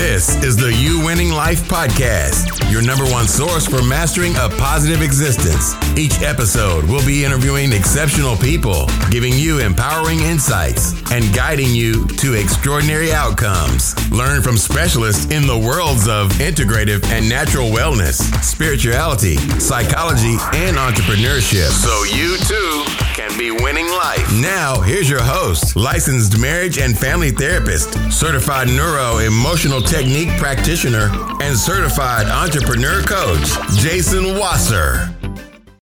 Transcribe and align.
This 0.00 0.34
is 0.42 0.56
the 0.56 0.72
You 0.72 1.04
Winning 1.04 1.28
Life 1.28 1.68
Podcast, 1.68 2.72
your 2.72 2.80
number 2.80 3.04
one 3.04 3.28
source 3.28 3.66
for 3.66 3.82
mastering 3.82 4.34
a 4.36 4.48
positive 4.48 5.02
existence. 5.02 5.74
Each 5.94 6.22
episode 6.22 6.84
we'll 6.84 7.04
be 7.04 7.22
interviewing 7.22 7.70
exceptional 7.74 8.34
people, 8.34 8.88
giving 9.10 9.34
you 9.34 9.58
empowering 9.58 10.20
insights, 10.20 10.94
and 11.12 11.22
guiding 11.34 11.74
you 11.74 12.06
to 12.16 12.32
extraordinary 12.32 13.12
outcomes. 13.12 13.94
Learn 14.10 14.40
from 14.40 14.56
specialists 14.56 15.26
in 15.26 15.46
the 15.46 15.58
worlds 15.58 16.08
of 16.08 16.32
integrative 16.40 17.04
and 17.12 17.28
natural 17.28 17.68
wellness, 17.68 18.24
spirituality, 18.42 19.36
psychology, 19.60 20.40
and 20.56 20.78
entrepreneurship. 20.78 21.68
So 21.68 22.04
you 22.04 22.38
too 22.48 22.84
can 23.30 23.38
be 23.38 23.50
winning 23.50 23.86
life. 23.86 24.32
Now, 24.40 24.80
here's 24.80 25.08
your 25.08 25.22
host, 25.22 25.76
licensed 25.76 26.38
marriage 26.38 26.78
and 26.78 26.98
family 26.98 27.30
therapist, 27.30 27.92
certified 28.10 28.68
neuro 28.68 29.18
emotional 29.18 29.80
technique 29.80 30.28
practitioner, 30.38 31.10
and 31.40 31.56
certified 31.56 32.26
entrepreneur 32.26 33.02
coach, 33.02 33.48
Jason 33.78 34.38
Wasser. 34.38 35.14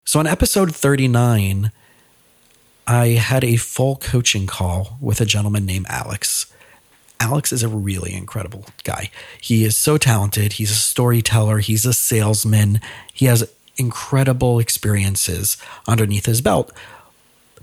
So, 0.05 0.20
on 0.20 0.27
episode 0.27 0.74
39, 0.74 1.70
I 2.86 3.06
had 3.08 3.45
a 3.45 3.56
full 3.56 3.96
coaching 3.96 4.46
call 4.46 4.98
with 5.00 5.20
a 5.20 5.27
gentleman 5.27 5.66
named 5.66 5.86
Alex. 5.88 6.46
Alex 7.20 7.52
is 7.52 7.62
a 7.62 7.69
really 7.69 8.14
incredible 8.14 8.64
guy. 8.84 9.10
He 9.41 9.64
is 9.64 9.77
so 9.77 9.98
talented. 9.98 10.55
He's 10.55 10.70
a 10.70 10.74
storyteller, 10.74 11.58
he's 11.58 11.84
a 11.84 11.92
salesman, 11.92 12.80
he 13.12 13.27
has 13.27 13.50
incredible 13.77 14.58
experiences 14.58 15.56
underneath 15.86 16.27
his 16.27 16.41
belt. 16.41 16.72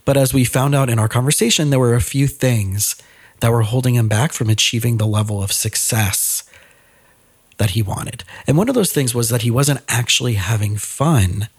But 0.06 0.18
as 0.18 0.34
we 0.34 0.46
found 0.46 0.76
out 0.76 0.90
in 0.90 1.00
our 1.00 1.08
conversation, 1.08 1.70
there 1.70 1.80
were 1.80 1.96
a 1.96 2.02
few 2.02 2.28
things 2.28 2.96
that 3.40 3.52
were 3.52 3.64
holding 3.64 3.96
him 3.96 4.08
back 4.08 4.32
from 4.32 4.50
achieving 4.50 4.98
the 4.98 5.08
level 5.08 5.44
of 5.44 5.52
success 5.52 6.44
that 7.58 7.72
he 7.72 7.82
wanted. 7.82 8.24
And 8.48 8.58
one 8.58 8.70
of 8.70 8.76
those 8.76 8.94
things 8.94 9.16
was 9.16 9.30
that 9.30 9.42
he 9.42 9.52
wasn't 9.52 9.82
actually 9.90 10.34
having 10.34 10.78
fun 10.78 11.50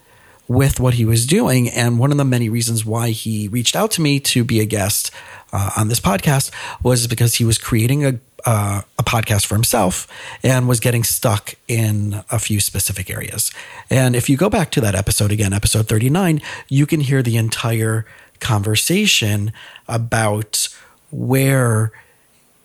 with 0.48 0.78
what 0.78 0.94
he 0.94 1.04
was 1.04 1.26
doing. 1.26 1.68
And 1.68 1.98
one 1.98 2.12
of 2.12 2.18
the 2.18 2.24
many 2.24 2.48
reasons 2.48 2.84
why 2.84 3.10
he 3.10 3.48
reached 3.48 3.74
out 3.74 3.90
to 3.92 4.00
me 4.00 4.20
to 4.20 4.44
be 4.44 4.60
a 4.60 4.64
guest 4.64 5.10
uh, 5.52 5.70
on 5.76 5.88
this 5.88 6.00
podcast 6.00 6.50
was 6.82 7.06
because 7.06 7.36
he 7.36 7.44
was 7.44 7.58
creating 7.58 8.04
a, 8.04 8.20
uh, 8.44 8.82
a 8.98 9.02
podcast 9.02 9.46
for 9.46 9.54
himself 9.54 10.06
and 10.42 10.68
was 10.68 10.78
getting 10.78 11.02
stuck 11.02 11.54
in 11.66 12.22
a 12.30 12.38
few 12.38 12.60
specific 12.60 13.10
areas. 13.10 13.50
And 13.90 14.14
if 14.14 14.28
you 14.28 14.36
go 14.36 14.48
back 14.48 14.70
to 14.72 14.80
that 14.82 14.94
episode 14.94 15.32
again, 15.32 15.52
episode 15.52 15.88
39, 15.88 16.40
you 16.68 16.86
can 16.86 17.00
hear 17.00 17.22
the 17.22 17.36
entire 17.36 18.06
conversation 18.40 19.52
about 19.88 20.68
where 21.10 21.92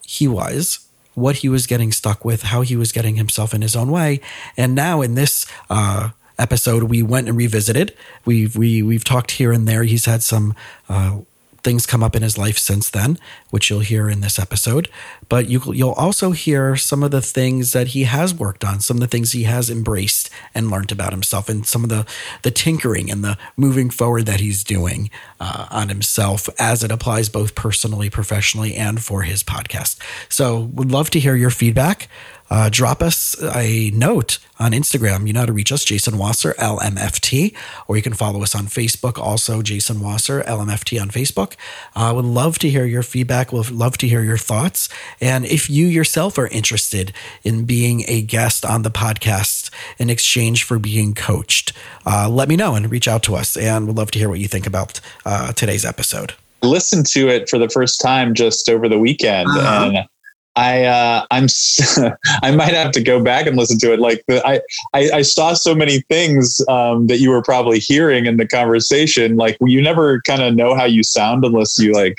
he 0.06 0.28
was, 0.28 0.88
what 1.14 1.38
he 1.38 1.50
was 1.50 1.68
getting 1.68 1.92
stuck 1.92 2.26
with, 2.26 2.44
how 2.44 2.62
he 2.62 2.76
was 2.76 2.92
getting 2.92 3.16
himself 3.16 3.54
in 3.54 3.62
his 3.62 3.76
own 3.76 3.92
way. 3.92 4.20
And 4.58 4.76
now 4.76 5.02
in 5.02 5.16
this 5.16 5.46
uh, 5.70 6.10
episode, 6.38 6.84
we 6.84 7.04
went 7.04 7.28
and 7.28 7.38
revisited. 7.38 7.96
We've 8.26 8.56
we 8.56 8.82
we've 8.82 9.04
talked 9.04 9.32
here 9.32 9.52
and 9.52 9.68
there. 9.68 9.84
He's 9.84 10.06
had 10.06 10.24
some 10.24 10.56
uh, 10.90 11.20
things 11.64 11.86
come 11.86 12.04
up 12.04 12.16
in 12.16 12.22
his 12.22 12.38
life 12.38 12.58
since 12.58 12.90
then, 12.90 13.18
which 13.50 13.70
you'll 13.70 13.80
hear 13.80 14.10
in 14.10 14.22
this 14.22 14.40
episode. 14.40 14.90
But 15.30 15.48
you, 15.48 15.60
will 15.60 15.94
also 15.94 16.32
hear 16.32 16.76
some 16.76 17.04
of 17.04 17.12
the 17.12 17.22
things 17.22 17.74
that 17.74 17.90
he 17.90 18.04
has 18.04 18.34
worked 18.34 18.64
on, 18.64 18.80
some 18.80 18.98
of 18.98 19.02
the 19.02 19.08
things 19.08 19.32
he 19.32 19.44
has 19.44 19.70
embraced 19.70 20.30
and 20.54 20.72
learned 20.72 20.92
about 20.92 21.12
himself, 21.12 21.50
and 21.50 21.66
some 21.66 21.84
of 21.84 21.90
the 21.90 22.06
the 22.44 22.52
tinkering 22.52 23.12
and 23.12 23.24
the 23.24 23.38
moving 23.56 23.90
forward 23.90 24.26
that 24.26 24.40
he's 24.40 24.64
doing 24.64 25.10
uh, 25.40 25.68
on 25.70 25.90
himself 25.90 26.50
as 26.60 26.84
it 26.84 26.92
applies 26.92 27.30
both 27.30 27.56
personally, 27.56 28.10
professionally, 28.10 28.76
and 28.76 29.04
for 29.04 29.24
his 29.24 29.44
podcast. 29.44 29.98
So, 30.30 30.60
would 30.60 30.92
love 30.92 31.10
to 31.12 31.20
hear 31.20 31.36
your 31.36 31.50
feedback 31.50 32.08
uh, 32.52 32.70
drop 32.70 33.02
us 33.02 33.42
a 33.56 33.92
note 33.92 34.38
on 34.60 34.74
Instagram. 34.74 35.26
You 35.26 35.32
know 35.32 35.40
how 35.40 35.46
to 35.46 35.54
reach 35.54 35.72
us, 35.72 35.86
Jason 35.86 36.18
Wasser, 36.18 36.54
LMFT, 36.60 37.56
or 37.88 37.96
you 37.96 38.04
can 38.04 38.14
follow 38.14 38.44
us 38.44 38.54
on 38.54 38.66
Facebook, 38.66 39.18
also 39.18 39.62
Jason 39.62 40.02
Wasser, 40.02 40.42
LMFT 40.42 41.02
on 41.02 41.10
Facebook. 41.10 41.56
I 41.96 42.10
uh, 42.10 42.16
would 42.16 42.26
love 42.26 42.60
to 42.60 42.70
hear 42.70 42.84
your 42.84 43.04
feedback. 43.04 43.54
Would 43.54 43.72
love 43.72 43.98
to 44.00 44.08
hear 44.08 44.22
your 44.22 44.38
thoughts. 44.38 44.90
And 45.22 45.46
if 45.46 45.70
you 45.70 45.88
yourself 45.88 46.38
are 46.38 46.48
interested 46.48 47.14
in 47.44 47.64
being 47.64 48.04
a 48.10 48.22
guest 48.22 48.66
on 48.66 48.82
the 48.82 48.92
podcast 48.92 49.72
in 49.98 50.10
exchange 50.10 50.64
for 50.64 50.78
being 50.78 51.14
coached, 51.14 51.72
uh, 52.06 52.28
let 52.30 52.50
me 52.50 52.58
know 52.58 52.76
and 52.76 52.92
reach 52.92 53.08
out 53.08 53.24
to 53.24 53.36
us. 53.36 53.56
And 53.56 53.88
we'd 53.88 53.96
love 53.96 54.12
to 54.12 54.20
hear 54.20 54.28
what 54.28 54.40
you 54.40 54.50
think 54.50 54.68
about 54.68 55.00
uh, 55.26 55.54
today's 55.54 55.86
episode. 55.86 56.34
Listened 56.62 57.06
to 57.08 57.30
it 57.30 57.48
for 57.48 57.58
the 57.58 57.70
first 57.70 58.02
time 58.02 58.34
just 58.34 58.68
over 58.68 58.90
the 58.90 59.00
weekend, 59.00 59.50
uh-huh. 59.50 59.92
and 59.96 60.08
I 60.56 60.84
uh, 60.84 61.26
I'm 61.32 61.48
I 62.44 62.52
might 62.52 62.74
have 62.74 62.92
to 62.92 63.02
go 63.02 63.24
back 63.24 63.46
and 63.48 63.56
listen 63.58 63.80
to 63.80 63.94
it. 63.94 64.00
Like 64.00 64.24
the, 64.28 64.46
I, 64.46 64.62
I, 64.94 65.10
I 65.12 65.22
saw 65.22 65.54
so 65.54 65.74
many 65.74 66.02
things 66.02 66.60
um, 66.68 67.08
that 67.08 67.20
you 67.20 67.30
were 67.30 67.42
probably 67.42 67.80
hearing 67.80 68.26
in 68.26 68.38
the 68.38 68.48
conversation. 68.48 69.38
Like 69.38 69.58
you 69.62 69.82
never 69.82 70.22
kind 70.22 70.42
of 70.42 70.56
know 70.56 70.76
how 70.76 70.86
you 70.86 71.04
sound 71.04 71.46
unless 71.46 71.80
you 71.80 71.94
like 71.94 72.18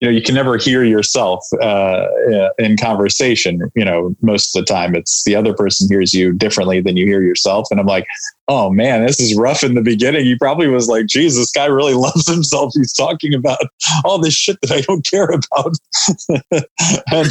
you 0.00 0.08
know 0.08 0.14
you 0.14 0.22
can 0.22 0.34
never 0.34 0.56
hear 0.56 0.84
yourself 0.84 1.44
uh, 1.62 2.06
in 2.58 2.76
conversation. 2.76 3.70
You 3.74 3.84
know 3.84 4.14
most 4.22 4.54
of 4.54 4.64
the 4.64 4.72
time 4.72 4.94
it's 4.94 5.24
the 5.24 5.36
other 5.36 5.54
person 5.54 5.88
hears 5.88 6.12
you 6.12 6.32
differently 6.32 6.80
than 6.80 6.96
you 6.96 7.06
hear 7.06 7.22
yourself. 7.22 7.68
And 7.70 7.80
i'm 7.80 7.86
like 7.86 8.06
oh 8.48 8.70
man 8.70 9.06
this 9.06 9.20
is 9.20 9.34
rough 9.34 9.62
in 9.62 9.74
the 9.74 9.82
beginning. 9.82 10.24
He 10.24 10.36
probably 10.36 10.68
was 10.68 10.88
like 10.88 11.06
jesus 11.06 11.38
this 11.38 11.52
guy 11.52 11.66
really 11.66 11.94
loves 12.06 12.28
himself. 12.28 12.72
He's 12.74 12.92
talking 12.92 13.34
about 13.34 13.58
all 14.04 14.18
this 14.18 14.34
shit 14.34 14.58
that 14.62 14.72
i 14.72 14.80
don't 14.82 15.04
care 15.04 15.28
about. 15.28 15.74
And, 17.12 17.28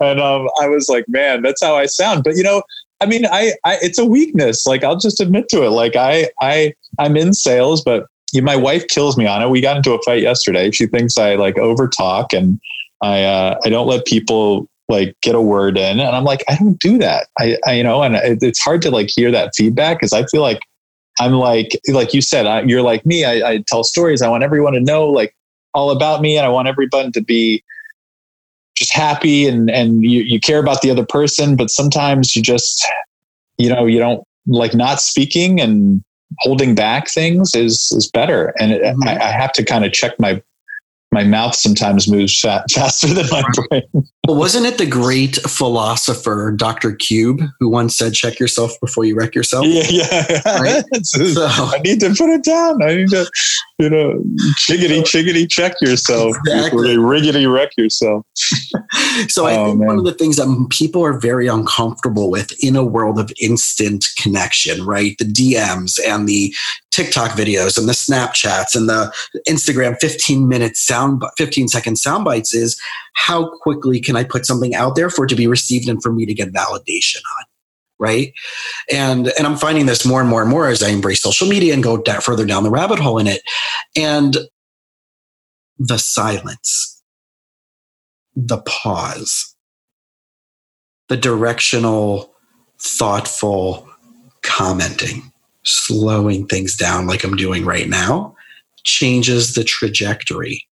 and 0.00 0.20
um, 0.20 0.48
i 0.60 0.68
was 0.68 0.88
like 0.88 1.04
man 1.08 1.42
that's 1.42 1.62
how 1.62 1.76
i 1.76 1.86
sound. 1.86 2.24
But 2.24 2.36
you 2.36 2.42
know 2.42 2.62
I 3.02 3.06
mean, 3.06 3.24
I, 3.24 3.52
I, 3.64 3.78
it's 3.80 3.98
a 3.98 4.04
weakness. 4.04 4.66
Like 4.66 4.84
I'll 4.84 4.98
just 4.98 5.20
admit 5.20 5.48
to 5.48 5.64
it. 5.64 5.70
Like 5.70 5.96
I, 5.96 6.28
I, 6.42 6.74
I'm 6.98 7.16
in 7.16 7.32
sales, 7.32 7.82
but 7.82 8.06
my 8.34 8.56
wife 8.56 8.86
kills 8.88 9.16
me 9.16 9.26
on 9.26 9.42
it. 9.42 9.50
We 9.50 9.60
got 9.60 9.76
into 9.76 9.92
a 9.92 10.02
fight 10.02 10.22
yesterday. 10.22 10.70
She 10.70 10.86
thinks 10.86 11.18
I 11.18 11.34
like 11.34 11.58
over 11.58 11.88
talk 11.88 12.32
and 12.32 12.60
I 13.02 13.24
uh, 13.24 13.58
I 13.64 13.68
don't 13.68 13.86
let 13.86 14.04
people 14.04 14.68
like 14.88 15.16
get 15.22 15.34
a 15.34 15.40
word 15.40 15.78
in, 15.78 16.00
and 16.00 16.14
I'm 16.14 16.24
like 16.24 16.44
I 16.48 16.56
don't 16.56 16.78
do 16.78 16.98
that. 16.98 17.28
I, 17.38 17.56
I 17.66 17.74
you 17.74 17.82
know, 17.82 18.02
and 18.02 18.16
it, 18.16 18.38
it's 18.42 18.60
hard 18.60 18.82
to 18.82 18.90
like 18.90 19.08
hear 19.08 19.30
that 19.30 19.54
feedback 19.56 19.98
because 19.98 20.12
I 20.12 20.24
feel 20.26 20.42
like 20.42 20.60
I'm 21.18 21.32
like 21.32 21.78
like 21.88 22.12
you 22.12 22.20
said 22.20 22.46
I, 22.46 22.62
you're 22.62 22.82
like 22.82 23.06
me. 23.06 23.24
I, 23.24 23.50
I 23.50 23.64
tell 23.66 23.84
stories. 23.84 24.22
I 24.22 24.28
want 24.28 24.44
everyone 24.44 24.74
to 24.74 24.80
know 24.80 25.06
like 25.06 25.34
all 25.74 25.90
about 25.90 26.20
me, 26.20 26.36
and 26.36 26.44
I 26.44 26.50
want 26.50 26.68
everyone 26.68 27.12
to 27.12 27.22
be 27.22 27.64
just 28.76 28.92
happy 28.92 29.46
and 29.46 29.70
and 29.70 30.02
you, 30.02 30.22
you 30.22 30.40
care 30.40 30.58
about 30.58 30.82
the 30.82 30.90
other 30.90 31.06
person. 31.06 31.56
But 31.56 31.70
sometimes 31.70 32.36
you 32.36 32.42
just 32.42 32.86
you 33.56 33.68
know 33.68 33.86
you 33.86 33.98
don't 33.98 34.22
like 34.46 34.74
not 34.74 35.00
speaking 35.00 35.60
and 35.60 36.02
holding 36.38 36.74
back 36.74 37.10
things 37.10 37.54
is 37.54 37.92
is 37.96 38.10
better 38.10 38.54
and 38.58 38.72
it, 38.72 38.82
mm-hmm. 38.82 39.08
I, 39.08 39.16
I, 39.16 39.30
have 39.30 39.52
to 39.54 39.64
kind 39.64 39.84
of 39.84 39.92
check 39.92 40.12
my 40.18 40.42
my 41.12 41.24
mouth 41.24 41.54
sometimes 41.54 42.08
moves 42.08 42.38
faster 42.70 43.08
than 43.08 43.26
my 43.30 43.42
brain. 43.54 44.08
Well, 44.30 44.38
wasn't 44.38 44.64
it 44.64 44.78
the 44.78 44.86
great 44.86 45.36
philosopher 45.48 46.52
Dr. 46.56 46.92
Cube 46.92 47.40
who 47.58 47.68
once 47.68 47.96
said, 47.96 48.14
"Check 48.14 48.38
yourself 48.38 48.72
before 48.80 49.04
you 49.04 49.16
wreck 49.16 49.34
yourself"? 49.34 49.66
Yeah, 49.66 49.86
yeah. 49.90 50.60
Right? 50.60 50.84
so, 51.02 51.46
I 51.46 51.80
need 51.82 51.98
to 52.00 52.14
put 52.14 52.30
it 52.30 52.44
down. 52.44 52.80
I 52.80 52.94
need 52.94 53.08
to, 53.08 53.28
you 53.80 53.90
know, 53.90 54.22
chiggity 54.56 55.00
chiggity 55.00 55.48
check 55.48 55.74
yourself 55.80 56.36
exactly. 56.46 56.94
before 56.94 57.04
riggedy 57.04 57.52
wreck 57.52 57.76
yourself. 57.76 58.24
so 59.28 59.46
I 59.46 59.56
oh, 59.56 59.66
think 59.66 59.78
man. 59.80 59.88
one 59.88 59.98
of 59.98 60.04
the 60.04 60.14
things 60.14 60.36
that 60.36 60.66
people 60.70 61.04
are 61.04 61.18
very 61.18 61.48
uncomfortable 61.48 62.30
with 62.30 62.52
in 62.62 62.76
a 62.76 62.84
world 62.84 63.18
of 63.18 63.32
instant 63.40 64.06
connection, 64.16 64.86
right? 64.86 65.16
The 65.18 65.24
DMs 65.24 65.98
and 66.06 66.28
the 66.28 66.54
TikTok 66.92 67.32
videos 67.32 67.78
and 67.78 67.88
the 67.88 67.92
Snapchats 67.92 68.74
and 68.74 68.88
the 68.88 69.12
Instagram 69.48 69.96
15 70.00 70.48
minute 70.48 70.76
sound, 70.76 71.22
15 71.36 71.68
second 71.68 71.96
sound 71.96 72.24
bites 72.24 72.54
is 72.54 72.80
how 73.14 73.50
quickly 73.62 74.00
can 74.00 74.16
I 74.16 74.19
put 74.24 74.46
something 74.46 74.74
out 74.74 74.96
there 74.96 75.10
for 75.10 75.24
it 75.24 75.28
to 75.28 75.36
be 75.36 75.46
received 75.46 75.88
and 75.88 76.02
for 76.02 76.12
me 76.12 76.26
to 76.26 76.34
get 76.34 76.52
validation 76.52 77.20
on? 77.38 77.44
Right. 77.98 78.32
And, 78.90 79.30
and 79.38 79.46
I'm 79.46 79.56
finding 79.56 79.86
this 79.86 80.06
more 80.06 80.20
and 80.20 80.28
more 80.28 80.40
and 80.40 80.50
more 80.50 80.68
as 80.68 80.82
I 80.82 80.88
embrace 80.88 81.22
social 81.22 81.46
media 81.46 81.74
and 81.74 81.82
go 81.82 81.98
da- 81.98 82.20
further 82.20 82.46
down 82.46 82.62
the 82.64 82.70
rabbit 82.70 82.98
hole 82.98 83.18
in 83.18 83.26
it. 83.26 83.42
And 83.94 84.38
the 85.78 85.98
silence, 85.98 87.02
the 88.34 88.62
pause, 88.62 89.54
the 91.08 91.16
directional, 91.16 92.32
thoughtful 92.78 93.86
commenting 94.42 95.30
slowing 95.64 96.46
things 96.46 96.76
down 96.76 97.06
like 97.06 97.24
I'm 97.24 97.36
doing 97.36 97.64
right 97.64 97.88
now 97.88 98.34
changes 98.84 99.54
the 99.54 99.64
trajectory 99.64 100.66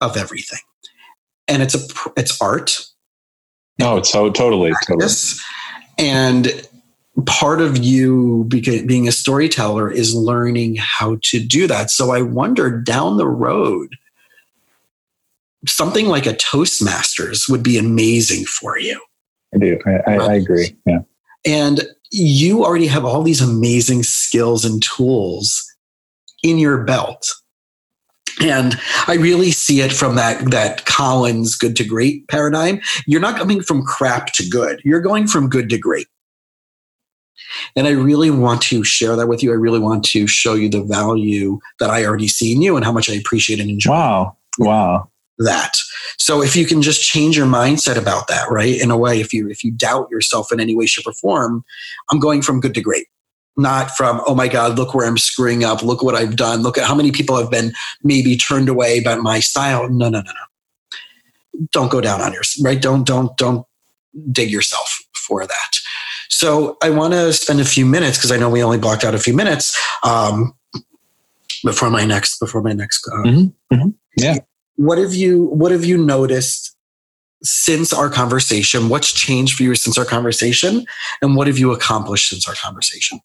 of 0.00 0.16
everything. 0.16 0.60
And 1.48 1.62
it's 1.62 1.74
a 1.74 2.10
it's 2.16 2.40
art. 2.40 2.80
No, 3.78 3.98
it's 3.98 4.10
so 4.10 4.30
totally 4.30 4.72
practice. 4.72 5.42
totally. 5.98 6.10
And 6.10 6.68
part 7.26 7.60
of 7.60 7.78
you 7.78 8.44
being 8.44 9.08
a 9.08 9.12
storyteller 9.12 9.90
is 9.90 10.14
learning 10.14 10.76
how 10.78 11.18
to 11.24 11.40
do 11.40 11.66
that. 11.66 11.90
So 11.90 12.10
I 12.10 12.22
wonder 12.22 12.80
down 12.80 13.16
the 13.16 13.28
road 13.28 13.94
something 15.66 16.06
like 16.06 16.26
a 16.26 16.34
Toastmasters 16.34 17.48
would 17.48 17.62
be 17.62 17.76
amazing 17.76 18.44
for 18.44 18.78
you 18.78 19.00
I 19.54 19.58
do. 19.58 19.78
I, 19.86 19.90
I, 19.90 20.16
I 20.16 20.34
agree. 20.34 20.76
Yeah. 20.86 21.00
And 21.44 21.82
you 22.10 22.64
already 22.64 22.86
have 22.86 23.04
all 23.04 23.22
these 23.22 23.40
amazing 23.40 24.02
skills 24.02 24.64
and 24.64 24.82
tools 24.82 25.64
in 26.42 26.58
your 26.58 26.84
belt. 26.84 27.32
And 28.40 28.78
I 29.06 29.14
really 29.14 29.50
see 29.50 29.80
it 29.80 29.92
from 29.92 30.14
that 30.16 30.50
that 30.50 30.84
Collins 30.84 31.56
good 31.56 31.74
to 31.76 31.84
great 31.84 32.28
paradigm. 32.28 32.80
You're 33.06 33.20
not 33.20 33.38
coming 33.38 33.62
from 33.62 33.82
crap 33.82 34.32
to 34.34 34.48
good. 34.48 34.80
You're 34.84 35.00
going 35.00 35.26
from 35.26 35.48
good 35.48 35.70
to 35.70 35.78
great. 35.78 36.06
And 37.74 37.86
I 37.86 37.90
really 37.90 38.30
want 38.30 38.60
to 38.62 38.84
share 38.84 39.16
that 39.16 39.28
with 39.28 39.42
you. 39.42 39.52
I 39.52 39.56
really 39.56 39.78
want 39.78 40.04
to 40.06 40.26
show 40.26 40.54
you 40.54 40.68
the 40.68 40.82
value 40.82 41.58
that 41.80 41.90
I 41.90 42.04
already 42.04 42.28
see 42.28 42.52
in 42.52 42.60
you 42.60 42.76
and 42.76 42.84
how 42.84 42.92
much 42.92 43.08
I 43.08 43.14
appreciate 43.14 43.60
and 43.60 43.70
enjoy. 43.70 43.92
Wow. 43.92 44.36
Wow. 44.58 45.10
That. 45.38 45.76
So 46.18 46.42
if 46.42 46.56
you 46.56 46.66
can 46.66 46.80
just 46.80 47.02
change 47.02 47.36
your 47.36 47.46
mindset 47.46 47.96
about 47.96 48.28
that, 48.28 48.50
right? 48.50 48.80
In 48.80 48.90
a 48.90 48.96
way, 48.96 49.20
if 49.20 49.34
you 49.34 49.50
if 49.50 49.62
you 49.62 49.70
doubt 49.70 50.10
yourself 50.10 50.50
in 50.50 50.60
any 50.60 50.74
way, 50.74 50.86
shape, 50.86 51.06
or 51.06 51.12
form, 51.12 51.62
I'm 52.10 52.18
going 52.18 52.40
from 52.40 52.60
good 52.60 52.72
to 52.74 52.80
great. 52.80 53.06
Not 53.56 53.90
from, 53.92 54.20
oh 54.26 54.34
my 54.34 54.48
God, 54.48 54.76
look 54.76 54.94
where 54.94 55.06
I'm 55.06 55.16
screwing 55.16 55.64
up. 55.64 55.82
Look 55.82 56.02
what 56.02 56.14
I've 56.14 56.36
done. 56.36 56.62
Look 56.62 56.76
at 56.76 56.84
how 56.84 56.94
many 56.94 57.10
people 57.10 57.36
have 57.36 57.50
been 57.50 57.72
maybe 58.02 58.36
turned 58.36 58.68
away 58.68 59.00
by 59.00 59.14
my 59.16 59.40
style. 59.40 59.88
No, 59.88 60.08
no, 60.08 60.20
no, 60.20 60.30
no. 60.30 61.66
Don't 61.72 61.90
go 61.90 62.02
down 62.02 62.20
on 62.20 62.32
yourself, 62.32 62.66
right? 62.66 62.80
Don't, 62.80 63.06
don't, 63.06 63.34
don't 63.38 63.66
dig 64.30 64.50
yourself 64.50 64.98
for 65.14 65.46
that. 65.46 65.76
So 66.28 66.76
I 66.82 66.90
want 66.90 67.14
to 67.14 67.32
spend 67.32 67.60
a 67.60 67.64
few 67.64 67.86
minutes 67.86 68.18
because 68.18 68.30
I 68.30 68.36
know 68.36 68.50
we 68.50 68.62
only 68.62 68.78
blocked 68.78 69.04
out 69.04 69.14
a 69.14 69.18
few 69.18 69.34
minutes 69.34 69.74
um, 70.02 70.54
before 71.64 71.90
my 71.90 72.04
next 72.04 72.38
before 72.38 72.62
my 72.62 72.72
next. 72.72 73.08
Uh, 73.08 73.16
mm-hmm. 73.22 73.74
Mm-hmm. 73.74 73.88
Yeah. 74.18 74.38
What 74.76 74.98
have 74.98 75.14
you 75.14 75.44
What 75.46 75.72
have 75.72 75.84
you 75.84 75.96
noticed 75.96 76.76
since 77.42 77.92
our 77.92 78.10
conversation? 78.10 78.88
What's 78.88 79.12
changed 79.12 79.56
for 79.56 79.62
you 79.62 79.74
since 79.74 79.96
our 79.96 80.04
conversation, 80.04 80.84
and 81.22 81.36
what 81.36 81.46
have 81.46 81.58
you 81.58 81.72
accomplished 81.72 82.28
since 82.28 82.46
our 82.46 82.54
conversation? 82.54 83.20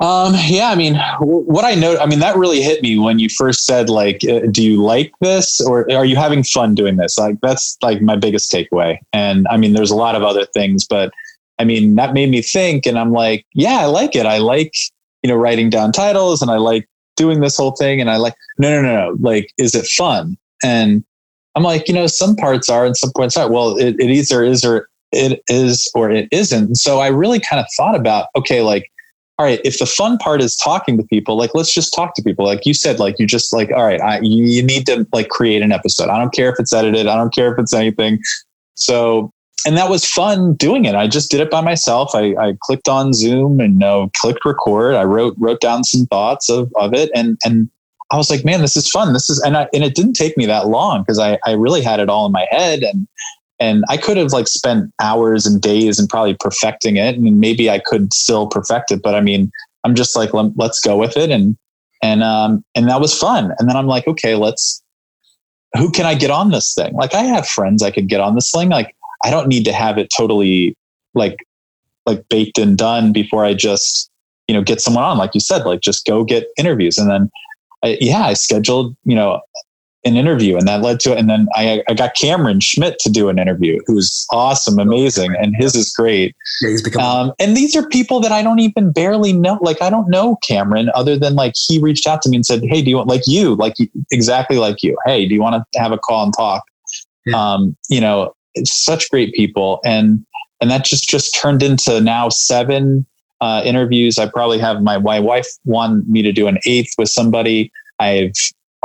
Um, 0.00 0.34
yeah, 0.46 0.70
I 0.70 0.74
mean, 0.74 0.96
what 1.20 1.64
I 1.64 1.74
know, 1.74 1.96
I 1.98 2.06
mean, 2.06 2.18
that 2.18 2.36
really 2.36 2.60
hit 2.62 2.82
me 2.82 2.98
when 2.98 3.20
you 3.20 3.28
first 3.28 3.64
said, 3.64 3.88
like, 3.88 4.24
uh, 4.28 4.40
do 4.50 4.62
you 4.62 4.82
like 4.82 5.12
this 5.20 5.60
or 5.60 5.90
are 5.92 6.04
you 6.04 6.16
having 6.16 6.42
fun 6.42 6.74
doing 6.74 6.96
this? 6.96 7.16
Like, 7.16 7.36
that's 7.42 7.78
like 7.80 8.02
my 8.02 8.16
biggest 8.16 8.50
takeaway. 8.50 8.98
And 9.12 9.46
I 9.50 9.56
mean, 9.56 9.72
there's 9.72 9.92
a 9.92 9.96
lot 9.96 10.16
of 10.16 10.22
other 10.24 10.46
things, 10.46 10.84
but 10.84 11.12
I 11.60 11.64
mean, 11.64 11.94
that 11.94 12.12
made 12.12 12.30
me 12.30 12.42
think. 12.42 12.86
And 12.86 12.98
I'm 12.98 13.12
like, 13.12 13.46
yeah, 13.54 13.78
I 13.78 13.86
like 13.86 14.16
it. 14.16 14.26
I 14.26 14.38
like, 14.38 14.74
you 15.22 15.28
know, 15.28 15.36
writing 15.36 15.70
down 15.70 15.92
titles 15.92 16.42
and 16.42 16.50
I 16.50 16.56
like 16.56 16.88
doing 17.16 17.40
this 17.40 17.56
whole 17.56 17.76
thing. 17.76 18.00
And 18.00 18.10
I 18.10 18.16
like, 18.16 18.34
no, 18.58 18.70
no, 18.70 18.82
no, 18.82 19.10
no. 19.10 19.16
Like, 19.20 19.52
is 19.58 19.76
it 19.76 19.86
fun? 19.86 20.36
And 20.64 21.04
I'm 21.54 21.62
like, 21.62 21.86
you 21.86 21.94
know, 21.94 22.08
some 22.08 22.34
parts 22.34 22.68
are 22.68 22.84
and 22.84 22.96
some 22.96 23.12
points 23.16 23.36
aren't. 23.36 23.52
Well, 23.52 23.78
it, 23.78 23.94
it 24.00 24.10
either 24.10 24.42
is 24.42 24.64
or 24.64 24.88
it 25.14 25.42
is 25.48 25.90
or 25.94 26.10
it 26.10 26.28
isn't. 26.30 26.64
And 26.64 26.76
so 26.76 27.00
I 27.00 27.08
really 27.08 27.40
kind 27.40 27.60
of 27.60 27.66
thought 27.76 27.94
about, 27.94 28.28
okay, 28.36 28.62
like, 28.62 28.90
all 29.38 29.46
right, 29.46 29.60
if 29.64 29.78
the 29.78 29.86
fun 29.86 30.16
part 30.18 30.40
is 30.40 30.56
talking 30.56 30.96
to 30.96 31.02
people, 31.04 31.36
like 31.36 31.54
let's 31.54 31.74
just 31.74 31.92
talk 31.92 32.14
to 32.14 32.22
people. 32.22 32.44
Like 32.44 32.64
you 32.66 32.74
said, 32.74 33.00
like 33.00 33.18
you 33.18 33.26
just 33.26 33.52
like, 33.52 33.70
all 33.72 33.84
right, 33.84 34.00
I, 34.00 34.20
you, 34.22 34.62
need 34.62 34.86
to 34.86 35.06
like 35.12 35.28
create 35.28 35.60
an 35.60 35.72
episode. 35.72 36.08
I 36.08 36.18
don't 36.18 36.32
care 36.32 36.50
if 36.50 36.60
it's 36.60 36.72
edited. 36.72 37.08
I 37.08 37.16
don't 37.16 37.34
care 37.34 37.52
if 37.52 37.58
it's 37.58 37.74
anything. 37.74 38.20
So, 38.74 39.32
and 39.66 39.76
that 39.76 39.90
was 39.90 40.04
fun 40.04 40.54
doing 40.54 40.84
it. 40.84 40.94
I 40.94 41.08
just 41.08 41.30
did 41.30 41.40
it 41.40 41.50
by 41.50 41.62
myself. 41.62 42.14
I, 42.14 42.34
I 42.36 42.56
clicked 42.60 42.88
on 42.88 43.12
Zoom 43.12 43.58
and 43.58 43.76
know, 43.76 44.10
clicked 44.16 44.44
record. 44.44 44.94
I 44.94 45.02
wrote 45.02 45.34
wrote 45.38 45.60
down 45.60 45.82
some 45.82 46.06
thoughts 46.06 46.48
of, 46.48 46.70
of 46.76 46.92
it, 46.92 47.10
and 47.14 47.38
and 47.44 47.68
I 48.12 48.16
was 48.16 48.30
like, 48.30 48.44
man, 48.44 48.60
this 48.60 48.76
is 48.76 48.88
fun. 48.88 49.14
This 49.14 49.30
is 49.30 49.40
and 49.40 49.56
I, 49.56 49.68
and 49.72 49.82
it 49.82 49.94
didn't 49.94 50.12
take 50.12 50.36
me 50.36 50.46
that 50.46 50.68
long 50.68 51.00
because 51.00 51.18
I 51.18 51.38
I 51.46 51.52
really 51.52 51.82
had 51.82 51.98
it 51.98 52.08
all 52.08 52.26
in 52.26 52.32
my 52.32 52.46
head 52.50 52.82
and 52.82 53.08
and 53.60 53.84
I 53.88 53.96
could 53.96 54.16
have 54.16 54.32
like 54.32 54.48
spent 54.48 54.92
hours 55.00 55.46
and 55.46 55.60
days 55.60 55.98
and 55.98 56.08
probably 56.08 56.36
perfecting 56.38 56.96
it, 56.96 57.16
and 57.16 57.40
maybe 57.40 57.70
I 57.70 57.78
could 57.78 58.12
still 58.12 58.46
perfect 58.46 58.90
it. 58.90 59.02
But 59.02 59.14
I 59.14 59.20
mean, 59.20 59.50
I'm 59.84 59.94
just 59.94 60.16
like, 60.16 60.30
let's 60.32 60.80
go 60.80 60.96
with 60.96 61.16
it, 61.16 61.30
and 61.30 61.56
and 62.02 62.22
um 62.22 62.64
and 62.74 62.88
that 62.88 63.00
was 63.00 63.16
fun. 63.16 63.52
And 63.58 63.68
then 63.68 63.76
I'm 63.76 63.86
like, 63.86 64.06
okay, 64.06 64.34
let's. 64.34 64.82
Who 65.76 65.90
can 65.90 66.06
I 66.06 66.14
get 66.14 66.30
on 66.30 66.52
this 66.52 66.72
thing? 66.72 66.94
Like, 66.94 67.14
I 67.14 67.22
have 67.22 67.48
friends 67.48 67.82
I 67.82 67.90
could 67.90 68.06
get 68.06 68.20
on 68.20 68.36
this 68.36 68.52
thing. 68.52 68.68
Like, 68.68 68.94
I 69.24 69.30
don't 69.30 69.48
need 69.48 69.64
to 69.64 69.72
have 69.72 69.98
it 69.98 70.08
totally 70.16 70.76
like 71.14 71.36
like 72.06 72.28
baked 72.28 72.58
and 72.58 72.76
done 72.76 73.12
before 73.12 73.44
I 73.44 73.54
just 73.54 74.10
you 74.46 74.54
know 74.54 74.62
get 74.62 74.80
someone 74.80 75.04
on. 75.04 75.18
Like 75.18 75.34
you 75.34 75.40
said, 75.40 75.64
like 75.64 75.80
just 75.80 76.06
go 76.06 76.24
get 76.24 76.48
interviews, 76.58 76.98
and 76.98 77.10
then 77.10 77.30
I, 77.82 77.98
yeah, 78.00 78.26
I 78.26 78.34
scheduled 78.34 78.96
you 79.04 79.16
know 79.16 79.40
an 80.04 80.16
interview 80.16 80.56
and 80.56 80.68
that 80.68 80.82
led 80.82 81.00
to 81.00 81.12
it. 81.12 81.18
And 81.18 81.30
then 81.30 81.48
I, 81.54 81.82
I 81.88 81.94
got 81.94 82.14
Cameron 82.14 82.60
Schmidt 82.60 82.98
to 83.00 83.10
do 83.10 83.28
an 83.28 83.38
interview 83.38 83.80
who's 83.86 84.26
awesome, 84.30 84.78
amazing. 84.78 85.34
And 85.38 85.56
his 85.56 85.74
is 85.74 85.92
great. 85.92 86.36
Yeah, 86.60 86.70
he's 86.70 86.82
become- 86.82 87.02
um, 87.02 87.32
and 87.38 87.56
these 87.56 87.74
are 87.74 87.88
people 87.88 88.20
that 88.20 88.30
I 88.30 88.42
don't 88.42 88.58
even 88.58 88.92
barely 88.92 89.32
know. 89.32 89.58
Like 89.62 89.80
I 89.80 89.90
don't 89.90 90.08
know 90.08 90.36
Cameron 90.46 90.90
other 90.94 91.18
than 91.18 91.34
like 91.34 91.54
he 91.56 91.78
reached 91.78 92.06
out 92.06 92.22
to 92.22 92.28
me 92.28 92.36
and 92.36 92.46
said, 92.46 92.62
Hey, 92.64 92.82
do 92.82 92.90
you 92.90 92.96
want 92.96 93.08
like 93.08 93.22
you, 93.26 93.54
like 93.54 93.74
exactly 94.12 94.58
like 94.58 94.82
you. 94.82 94.96
Hey, 95.06 95.26
do 95.26 95.34
you 95.34 95.40
want 95.40 95.64
to 95.72 95.80
have 95.80 95.92
a 95.92 95.98
call 95.98 96.24
and 96.24 96.34
talk? 96.34 96.62
Yeah. 97.26 97.54
Um, 97.54 97.76
you 97.88 98.00
know, 98.00 98.34
it's 98.54 98.84
such 98.84 99.10
great 99.10 99.32
people. 99.34 99.80
And, 99.84 100.24
and 100.60 100.70
that 100.70 100.84
just, 100.84 101.08
just 101.08 101.34
turned 101.34 101.62
into 101.62 102.00
now 102.00 102.28
seven 102.28 103.06
uh, 103.40 103.62
interviews. 103.64 104.18
I 104.18 104.26
probably 104.28 104.58
have 104.58 104.82
my, 104.82 104.98
my 104.98 105.18
wife 105.18 105.48
wanted 105.64 106.08
me 106.08 106.22
to 106.22 106.32
do 106.32 106.46
an 106.46 106.58
eighth 106.66 106.92
with 106.98 107.08
somebody. 107.08 107.72
I've 107.98 108.32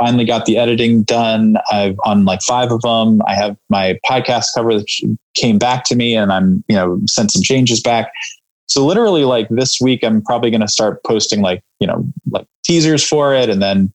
finally 0.00 0.24
got 0.24 0.46
the 0.46 0.56
editing 0.56 1.02
done. 1.02 1.56
I've 1.70 1.96
on 2.04 2.24
like 2.24 2.40
five 2.42 2.72
of 2.72 2.80
them. 2.80 3.20
I 3.26 3.34
have 3.34 3.56
my 3.68 3.98
podcast 4.08 4.46
cover 4.54 4.74
that 4.74 4.86
came 5.34 5.58
back 5.58 5.84
to 5.84 5.94
me 5.94 6.16
and 6.16 6.32
I'm, 6.32 6.64
you 6.68 6.74
know, 6.74 7.00
sent 7.06 7.30
some 7.30 7.42
changes 7.42 7.80
back. 7.82 8.10
So 8.66 8.86
literally 8.86 9.24
like 9.24 9.48
this 9.50 9.78
week, 9.80 10.02
I'm 10.02 10.22
probably 10.22 10.50
going 10.50 10.62
to 10.62 10.68
start 10.68 11.02
posting 11.04 11.42
like, 11.42 11.62
you 11.80 11.86
know, 11.86 12.04
like 12.30 12.46
teasers 12.64 13.06
for 13.06 13.34
it. 13.34 13.50
And 13.50 13.60
then 13.60 13.92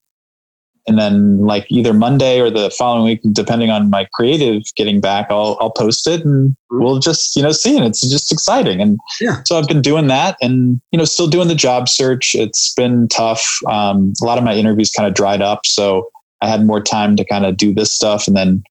and 0.88 1.00
then 1.00 1.40
like 1.40 1.66
either 1.70 1.94
Monday 1.94 2.40
or 2.40 2.50
the 2.50 2.70
following 2.70 3.04
week, 3.04 3.22
depending 3.32 3.70
on 3.70 3.90
my 3.90 4.08
creative 4.14 4.64
getting 4.76 5.02
back, 5.02 5.28
I'll 5.30 5.58
I'll 5.60 5.72
post 5.72 6.08
it 6.08 6.24
and 6.24 6.52
mm-hmm. 6.52 6.84
we'll 6.84 7.00
just 7.00 7.36
you 7.36 7.42
know 7.42 7.52
see. 7.52 7.76
And 7.76 7.86
it's 7.86 8.08
just 8.08 8.32
exciting. 8.32 8.82
And 8.82 9.00
yeah. 9.20 9.42
so 9.46 9.58
I've 9.58 9.68
been 9.68 9.82
doing 9.82 10.08
that, 10.08 10.38
and 10.42 10.80
you 10.92 11.00
know 11.00 11.06
still 11.06 11.28
doing 11.28 11.48
the 11.48 11.56
job 11.56 11.90
search. 11.90 12.36
It's 12.36 12.74
been 12.74 13.08
tough. 13.08 13.46
Um, 13.68 14.14
a 14.22 14.26
lot 14.26 14.38
of 14.38 14.44
my 14.44 14.54
interviews 14.54 14.92
kind 14.92 15.08
of 15.08 15.14
dried 15.14 15.42
up, 15.42 15.66
so 15.66 16.10
I 16.42 16.48
had 16.48 16.66
more 16.66 16.82
time 16.82 17.16
to 17.16 17.26
kind 17.26 17.46
of 17.46 17.58
do 17.58 17.74
this 17.74 17.94
stuff, 17.94 18.28
and 18.28 18.36
then 18.36 18.64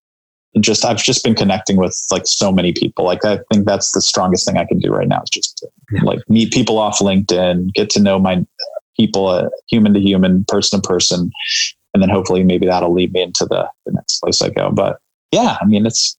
just 0.60 0.84
I've 0.84 1.02
just 1.02 1.24
been 1.24 1.34
connecting 1.34 1.76
with 1.76 1.96
like 2.12 2.26
so 2.26 2.52
many 2.52 2.72
people. 2.72 3.04
Like 3.04 3.24
I 3.24 3.40
think 3.52 3.66
that's 3.66 3.92
the 3.92 4.00
strongest 4.00 4.46
thing 4.46 4.56
I 4.56 4.64
can 4.64 4.78
do 4.78 4.92
right 4.92 5.08
now 5.08 5.22
is 5.22 5.30
just 5.30 5.58
to, 5.58 5.68
yeah. 5.90 6.02
like 6.02 6.20
meet 6.28 6.52
people 6.52 6.78
off 6.78 7.00
LinkedIn, 7.00 7.74
get 7.74 7.90
to 7.90 8.00
know 8.00 8.18
my 8.18 8.44
people, 8.96 9.26
uh, 9.26 9.48
human 9.68 9.94
to 9.94 10.00
human, 10.00 10.44
person 10.44 10.80
to 10.80 10.88
person, 10.88 11.30
and 11.94 12.02
then 12.02 12.10
hopefully 12.10 12.42
maybe 12.42 12.66
that'll 12.66 12.92
lead 12.92 13.12
me 13.12 13.22
into 13.22 13.46
the, 13.46 13.68
the 13.86 13.92
next 13.92 14.20
place 14.20 14.42
I 14.42 14.50
go. 14.50 14.70
But 14.70 14.98
yeah, 15.30 15.56
I 15.60 15.64
mean, 15.64 15.86
it's 15.86 16.18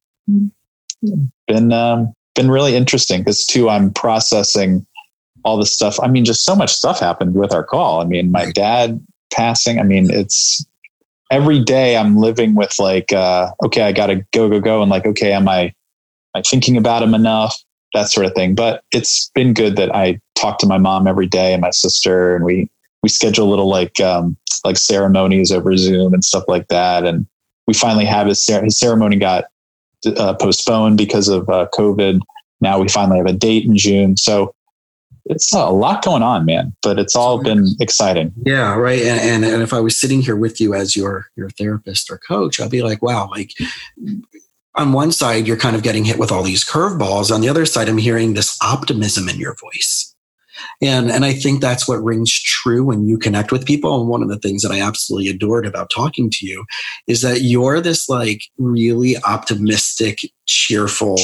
been, 1.48 1.74
um, 1.74 2.14
been 2.34 2.50
really 2.50 2.76
interesting 2.76 3.22
because 3.22 3.46
too, 3.46 3.70
I'm 3.70 3.94
processing 3.94 4.86
all 5.44 5.58
the 5.58 5.66
stuff. 5.66 6.00
I 6.02 6.08
mean, 6.08 6.26
just 6.26 6.44
so 6.44 6.56
much 6.56 6.72
stuff 6.72 7.00
happened 7.00 7.36
with 7.36 7.54
our 7.54 7.64
call. 7.64 8.02
I 8.02 8.06
mean, 8.06 8.32
my 8.32 8.50
dad 8.52 9.06
passing, 9.32 9.80
I 9.80 9.84
mean, 9.84 10.10
it's 10.10 10.66
every 11.30 11.62
day 11.62 11.98
I'm 11.98 12.18
living 12.18 12.56
with 12.56 12.74
like, 12.80 13.12
uh, 13.12 13.52
okay, 13.64 13.84
I 13.84 13.92
got 13.92 14.08
to 14.08 14.26
go, 14.32 14.50
go, 14.50 14.60
go. 14.60 14.82
And 14.82 14.90
like, 14.90 15.06
okay, 15.06 15.34
am 15.34 15.48
I, 15.48 15.62
am 15.62 15.74
I 16.36 16.42
thinking 16.42 16.78
about 16.78 17.04
him 17.04 17.14
enough? 17.14 17.56
That 17.94 18.10
sort 18.10 18.26
of 18.26 18.34
thing. 18.34 18.56
But 18.56 18.84
it's 18.92 19.30
been 19.36 19.54
good 19.54 19.76
that 19.76 19.94
I 19.94 20.20
talk 20.36 20.58
to 20.60 20.68
my 20.68 20.78
mom 20.78 21.08
every 21.08 21.28
day 21.28 21.54
and 21.54 21.62
my 21.62 21.70
sister 21.70 22.36
and 22.36 22.44
we, 22.44 22.70
we 23.06 23.10
schedule 23.10 23.48
little 23.48 23.70
like, 23.70 24.00
um, 24.00 24.36
like 24.64 24.78
ceremonies 24.78 25.52
over 25.52 25.78
Zoom 25.78 26.16
and 26.16 26.26
stuff 26.26 26.44
like 26.48 26.70
that. 26.70 27.06
And 27.06 27.28
we 27.68 27.76
finally 27.76 28.04
have 28.04 28.26
his, 28.26 28.44
his 28.48 28.80
ceremony 28.80 29.18
got 29.18 29.46
uh, 30.18 30.34
postponed 30.34 30.98
because 30.98 31.28
of 31.28 31.48
uh, 31.48 31.68
COVID. 31.72 32.20
Now 32.62 32.80
we 32.80 32.88
finally 32.88 33.20
have 33.20 33.28
a 33.28 33.34
date 33.34 33.64
in 33.64 33.78
June. 33.78 34.18
So 34.18 34.56
it's 35.26 35.54
a 35.54 35.68
lot 35.68 36.04
going 36.04 36.24
on, 36.24 36.46
man, 36.46 36.76
but 36.82 36.98
it's 36.98 37.16
all 37.16 37.44
been 37.44 37.68
exciting. 37.80 38.34
Yeah. 38.44 38.74
Right. 38.74 39.04
And, 39.04 39.20
and, 39.20 39.46
and 39.54 39.62
if 39.62 39.72
I 39.72 39.82
was 39.82 39.96
sitting 39.96 40.24
here 40.24 40.36
with 40.36 40.60
you 40.60 40.74
as 40.74 40.96
your, 40.96 41.28
your 41.36 41.52
therapist 41.52 42.10
or 42.10 42.18
coach, 42.18 42.60
I'd 42.60 42.72
be 42.72 42.82
like, 42.82 43.04
wow, 43.04 43.30
like 43.30 43.52
on 44.74 44.94
one 44.94 45.12
side, 45.12 45.46
you're 45.46 45.58
kind 45.58 45.76
of 45.76 45.84
getting 45.84 46.06
hit 46.06 46.18
with 46.18 46.32
all 46.32 46.42
these 46.42 46.66
curveballs. 46.66 47.32
On 47.32 47.42
the 47.42 47.50
other 47.50 47.68
side, 47.68 47.88
I'm 47.88 48.00
hearing 48.00 48.34
this 48.34 48.58
optimism 48.64 49.30
in 49.30 49.38
your 49.38 49.56
voice 49.62 50.15
And, 50.82 51.10
and 51.10 51.26
I 51.26 51.34
think 51.34 51.62
that's 51.62 51.88
what 51.88 52.04
rings 52.04 52.32
true 52.32 52.84
when 52.84 53.06
you 53.08 53.18
connect 53.18 53.52
with 53.52 53.66
people. 53.66 54.00
And 54.00 54.10
one 54.10 54.22
of 54.22 54.30
the 54.30 54.40
things 54.40 54.62
that 54.62 54.72
I 54.72 54.82
absolutely 54.82 55.30
adored 55.30 55.66
about 55.66 55.90
talking 55.94 56.30
to 56.32 56.46
you 56.46 56.66
is 57.08 57.22
that 57.22 57.42
you're 57.42 57.82
this 57.82 58.10
like 58.10 58.44
really 58.58 59.16
optimistic, 59.24 60.20
cheerful, 60.46 61.18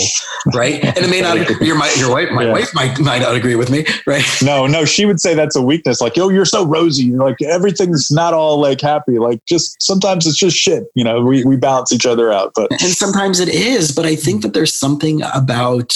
right? 0.53 0.83
And 0.91 1.05
it 1.05 1.09
may 1.09 1.21
not, 1.21 1.37
your, 1.61 1.75
my, 1.75 1.93
your 1.97 2.11
wife, 2.11 2.29
my 2.31 2.45
yeah. 2.45 2.51
wife 2.51 2.73
might, 2.73 2.99
might 2.99 3.21
not 3.21 3.35
agree 3.35 3.55
with 3.55 3.69
me, 3.69 3.85
right? 4.05 4.23
No, 4.43 4.65
no, 4.65 4.85
she 4.85 5.05
would 5.05 5.19
say 5.19 5.35
that's 5.35 5.55
a 5.55 5.61
weakness. 5.61 6.01
Like, 6.01 6.17
oh, 6.17 6.29
you're 6.29 6.45
so 6.45 6.65
rosy. 6.65 7.11
Like 7.11 7.41
everything's 7.41 8.09
not 8.11 8.33
all 8.33 8.59
like 8.59 8.81
happy. 8.81 9.19
Like 9.19 9.45
just 9.45 9.81
sometimes 9.81 10.25
it's 10.25 10.37
just 10.37 10.57
shit. 10.57 10.85
You 10.95 11.03
know, 11.03 11.21
we, 11.21 11.43
we 11.43 11.57
balance 11.57 11.91
each 11.91 12.05
other 12.05 12.31
out. 12.33 12.53
But, 12.55 12.71
and 12.71 12.81
sometimes 12.81 13.39
it 13.39 13.49
is. 13.49 13.91
But 13.93 14.05
I 14.05 14.15
think 14.15 14.41
that 14.41 14.53
there's 14.53 14.77
something 14.77 15.21
about, 15.33 15.93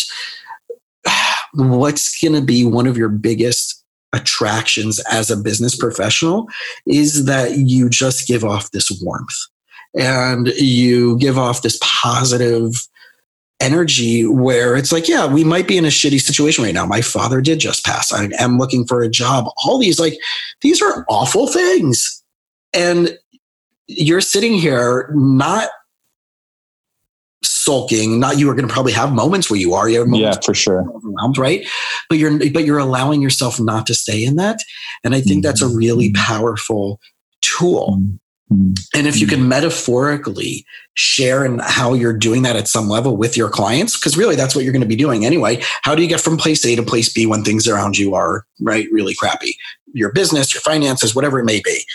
what's 1.56 2.20
going 2.22 2.34
to 2.34 2.42
be 2.42 2.66
one 2.66 2.88
of 2.88 2.98
your 2.98 3.10
biggest 3.10 3.84
attractions 4.14 5.00
as 5.12 5.30
a 5.30 5.38
business 5.38 5.76
professional 5.76 6.48
is 6.86 7.26
that 7.26 7.58
you 7.58 7.90
just 7.90 8.28
give 8.28 8.44
off 8.44 8.72
this 8.72 8.90
warmth 9.02 9.36
and 9.98 10.48
you 10.58 11.18
give 11.18 11.38
off 11.38 11.62
this 11.62 11.80
positive 11.82 12.74
energy 13.60 14.26
where 14.26 14.76
it's 14.76 14.92
like, 14.92 15.08
yeah, 15.08 15.26
we 15.26 15.44
might 15.44 15.68
be 15.68 15.78
in 15.78 15.86
a 15.86 15.90
shitty 15.90 16.20
situation 16.20 16.64
right 16.64 16.74
now. 16.74 16.86
My 16.86 17.02
father 17.02 17.42
did 17.42 17.60
just 17.60 17.86
pass. 17.86 18.12
I 18.12 18.30
am 18.38 18.58
looking 18.58 18.86
for 18.86 19.02
a 19.02 19.10
job. 19.10 19.46
All 19.64 19.80
these, 19.80 20.00
like, 20.00 20.18
these 20.62 20.82
are 20.82 21.06
awful 21.10 21.48
things. 21.48 22.24
And 22.74 23.18
you're 23.88 24.22
sitting 24.22 24.54
here 24.54 25.10
not 25.14 25.70
sulking. 27.66 28.20
Not 28.20 28.38
you 28.38 28.50
are 28.50 28.56
going 28.56 28.68
to 28.68 28.74
probably 28.74 28.94
have 28.94 29.12
moments 29.12 29.50
where 29.50 29.60
you 29.60 29.74
are. 29.74 29.90
You 29.90 30.06
yeah, 30.16 30.36
for 30.44 30.54
sure. 30.54 30.90
Overwhelmed, 30.96 31.38
right? 31.38 31.68
But 32.10 32.18
you're 32.18 32.38
but 32.52 32.66
you're 32.66 32.80
allowing 32.80 33.22
yourself 33.22 33.60
not 33.60 33.88
to 33.88 33.94
stay 33.94 34.24
in 34.24 34.36
that, 34.38 34.60
and 35.04 35.14
I 35.14 35.22
think 35.22 35.38
mm-hmm. 35.38 35.42
that's 35.42 35.62
a 35.62 35.68
really 35.68 36.10
mm-hmm. 36.10 36.24
powerful 36.24 37.00
tool. 37.42 38.00
Mm-hmm. 38.52 38.74
And 38.94 39.08
if 39.08 39.20
you 39.20 39.26
can 39.26 39.48
metaphorically 39.48 40.66
share 40.94 41.44
and 41.44 41.60
how 41.62 41.94
you're 41.94 42.16
doing 42.16 42.44
that 42.44 42.56
at 42.56 42.68
some 42.68 42.88
level 42.88 43.18
with 43.18 43.36
your 43.36 43.50
clients, 43.50 43.98
because 44.00 44.16
really 44.16 44.36
that's 44.36 44.54
what 44.54 44.64
you're 44.64 44.72
going 44.72 44.84
to 44.84 44.88
be 44.88 44.96
doing 44.96 45.26
anyway. 45.26 45.62
How 45.82 45.96
do 45.96 46.04
you 46.04 46.08
get 46.08 46.22
from 46.22 46.38
place 46.38 46.64
A 46.64 46.76
to 46.76 46.84
place 46.84 47.12
B 47.12 47.26
when 47.26 47.44
things 47.44 47.68
around 47.68 47.98
you 47.98 48.14
are 48.14 48.46
right 48.62 48.88
really 48.92 49.16
crappy? 49.16 49.58
Your 49.94 50.12
business, 50.12 50.54
your 50.54 50.62
finances, 50.62 51.16
whatever 51.16 51.40
it 51.40 51.46
may 51.46 51.60
be 51.60 51.86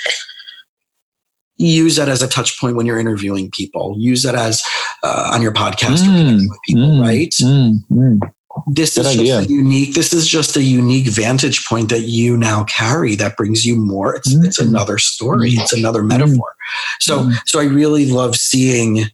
use 1.60 1.96
that 1.96 2.08
as 2.08 2.22
a 2.22 2.28
touch 2.28 2.58
point 2.58 2.74
when 2.74 2.86
you're 2.86 2.98
interviewing 2.98 3.50
people 3.50 3.94
use 3.98 4.22
that 4.22 4.34
as 4.34 4.62
uh, 5.02 5.30
on 5.32 5.42
your 5.42 5.52
podcast 5.52 6.02
mm, 6.02 6.46
people 6.64 6.82
mm, 6.82 7.02
right? 7.02 7.34
Mm, 7.40 8.20
this 8.66 8.96
Good 8.96 9.06
is 9.06 9.18
idea. 9.18 9.38
just 9.38 9.48
a 9.48 9.52
unique 9.52 9.94
this 9.94 10.12
is 10.12 10.28
just 10.28 10.56
a 10.56 10.62
unique 10.62 11.08
vantage 11.08 11.64
point 11.66 11.88
that 11.90 12.02
you 12.02 12.36
now 12.36 12.64
carry 12.64 13.14
that 13.16 13.36
brings 13.36 13.64
you 13.64 13.76
more. 13.76 14.16
It's, 14.16 14.32
it's 14.34 14.60
mm. 14.60 14.68
another 14.68 14.98
story. 14.98 15.50
It's 15.52 15.72
another 15.72 16.02
metaphor. 16.02 16.54
So 17.00 17.30
so 17.46 17.60
i 17.60 17.64
really 17.64 18.10
love 18.10 18.36
seeing 18.36 19.04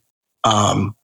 um 0.44 0.94